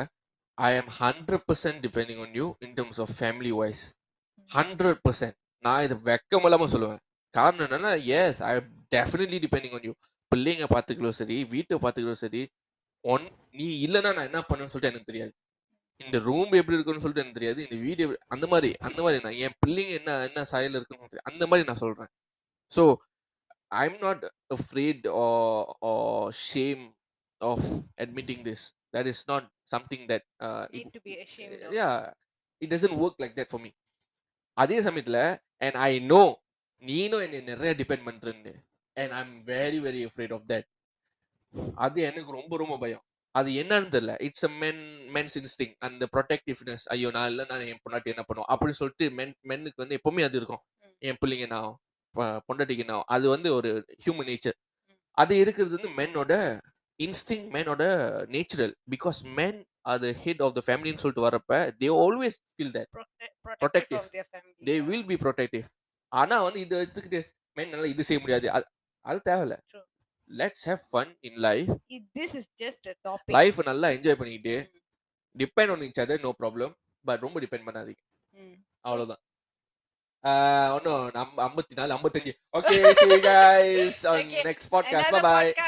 I 0.58 0.72
am 0.78 0.91
hundred 1.00 1.45
percent 1.50 1.82
depending 1.86 2.22
on 2.22 2.34
you 2.36 2.48
in 2.62 2.74
terms 2.78 3.02
of 3.04 3.13
family 3.19 3.54
wise 3.60 3.84
hundred 4.50 5.02
percent 5.06 5.38
நான் 5.63 5.84
இது 5.86 5.95
வெக்கம் 6.06 6.45
இல்லாம 6.48 6.67
சொல்லுவேன். 6.74 7.00
காரணம் 7.30 7.65
என்னன்னா 7.65 8.06
yes 8.06 8.44
I 8.44 8.58
definitely 8.96 9.39
depending 9.46 9.74
on 9.74 9.84
you 9.84 9.94
பிள்ளைங்க 10.36 10.65
பார்த்துக்கிறோம் 10.76 11.18
சரி 11.22 11.44
வீட்டை 11.44 11.78
பார்த்துக்கிறோம் 11.78 12.24
சரி 12.26 12.52
ஒன் 13.02 13.30
நீ 13.52 13.88
இல்லைன்னா 13.88 14.13
நான் 14.13 14.30
என்ன 14.32 14.39
பண்ணுவேன்னு 14.39 14.74
சொல்லிட்டு 14.74 14.92
எனக்கு 14.92 15.12
தெரியாது. 15.12 15.34
இந்த 15.98 16.20
ரூம் 16.20 16.52
எப்படி 16.52 16.76
இருக்குன்னு 16.78 17.02
சொல்லிட்டு 17.02 17.22
எனக்கு 17.22 17.39
தெரியாது. 17.39 17.63
இந்த 17.63 17.76
வீடு 17.76 18.04
எப்படி 18.04 18.20
அந்த 18.28 18.48
மாதிரி 18.48 18.76
அந்த 18.78 19.02
மாதிரி 19.02 19.24
நான் 19.24 19.38
என் 19.38 19.58
பிள்ளைங்க 19.65 19.89
என்ன 19.89 20.26
என்ன 20.26 20.44
சாயல் 20.44 20.74
இருக்குன்னு. 20.74 21.20
அந்த 21.24 21.48
மாதிரி 21.48 21.68
நான் 21.68 21.82
சொல்றேன். 21.86 22.12
So 22.76 22.96
I 23.68 23.89
am 23.89 24.00
not 24.00 24.26
that 28.92 29.08
is 29.08 29.26
not 29.28 29.44
something 29.65 30.08
that 30.08 30.24
uh, 30.39 30.65
it, 30.72 30.88
need 30.88 30.92
to 30.92 31.00
be 31.00 31.22
ashamed 31.22 31.63
of. 31.63 31.74
yeah 31.74 32.13
it 32.60 32.70
doesn't 32.70 32.96
work 32.98 33.13
like 33.20 33.36
that 33.36 33.50
for 33.50 33.60
me. 33.60 33.72
அதே 34.54 34.82
சமயத்துல 34.82 35.38
and 35.60 35.76
i 35.78 36.00
know 36.00 36.38
நீனும் 36.82 37.24
என்னை 37.26 37.42
நிறைய 37.42 37.72
டிபெண்ட் 37.74 38.08
பண்றேன்னு. 38.08 38.54
And 38.98 39.12
i'm 39.12 39.32
very 39.46 39.80
very 39.80 40.02
afraid 40.04 40.32
of 40.32 40.42
that. 40.48 40.65
அது 41.76 42.02
எனக்கு 42.02 42.32
ரொம்ப 42.32 42.58
ரொம்ப 42.58 42.78
பயம். 42.78 43.04
அது 43.36 43.50
என்னன்னு 43.62 43.89
தெரியல. 43.96 44.13
It's 44.20 44.44
a 44.44 44.52
men 44.62 44.82
men's 45.15 45.36
instinct 45.39 45.74
அந்த 45.80 46.08
ப்ரொடெக்டிவ்னஸ் 46.15 46.86
ஐயோ 46.86 47.10
நான் 47.10 47.30
இல்லை 47.30 47.46
நான் 47.50 47.65
என் 47.72 47.82
பொண்டாட்டி 47.84 48.13
என்ன 48.13 48.24
பண்ணுவோம் 48.28 48.50
அப்படின்னு 48.54 48.80
சொல்லிட்டு 48.82 49.06
மென் 49.12 49.36
மென்னுக்கு 49.50 49.84
வந்து 49.84 50.00
எப்பவுமே 50.00 50.24
அது 50.24 50.38
இருக்கும். 50.38 50.63
என் 51.02 51.20
பிள்ளைங்க 51.22 51.48
நான் 51.48 51.70
பொண்டாட்டிக்கு 52.48 52.86
நான். 52.86 53.06
அது 53.08 53.26
வந்து 53.30 53.54
ஒரு 53.54 53.72
ஹியூமன் 54.06 54.30
நேச்சர் 54.32 54.58
அது 55.18 55.34
இருக்கிறது 55.38 55.76
வந்து 55.78 55.92
மென்னோட 56.00 56.34
இன்ஸ்டிங் 57.00 57.46
மேனோட 57.56 57.84
நேச்சுரல் 58.28 58.74
பிகாஸ் 58.96 59.20
மென் 59.38 59.60
அது 59.86 60.08
ஹெட் 60.13 60.42
ஆஃப் 60.42 60.56
த 60.58 60.62
ஃபேமிலின்னு 60.68 61.02
சொல்லிட்டு 61.04 61.26
வரப்ப 61.28 61.52
they 61.82 61.89
always 62.06 62.38
feel 62.54 62.74
that 62.78 62.89
family. 64.34 64.60
They. 64.68 64.76
Will 64.89 65.06
be 65.06 65.15
protective 65.15 65.65
ஆனா 66.10 66.41
வந்து 66.43 66.60
இதை 66.60 66.82
எடுத்துக்கிட்டு 66.82 67.22
மென் 67.54 67.69
நல்லா 67.69 67.86
இது 67.86 68.04
செய்ய 68.04 68.22
முடியாது. 68.22 68.52
அது 68.52 68.65
அது 69.02 69.22
தேவையில்ல. 69.30 69.56
Let's 70.38 70.63
have 70.65 70.82
fun 70.91 71.17
in 71.19 71.36
life 71.36 71.69
this 72.19 72.36
is 72.39 72.50
just 72.63 72.88
a 72.88 72.95
topic 73.10 73.34
life 73.38 73.63
நல்லா 73.63 73.88
என்ஜாய் 73.88 74.15
பண்ணிக்கிட்டு 74.15 74.56
depend 75.38 75.72
on 75.72 75.80
each 75.80 76.00
other 76.04 76.19
no 76.19 76.36
problem 76.39 76.74
but 77.04 77.19
ரொம்ப 77.19 77.39
டிபெண்ட் 77.39 77.67
பண்ணாதீங்க. 77.67 78.02
அவ்வளவுதான். 78.82 79.24
ஒன்றும் 80.74 81.10
ஐம்பத்தி 81.38 81.76
நாலு 81.76 81.93
ஐம்பத்தஞ்சு. 81.95 82.32
Okay 82.58 82.91
see 82.91 83.06
guys 83.28 84.00
next 84.48 84.72
podcast 84.72 85.22
bye. 85.22 85.54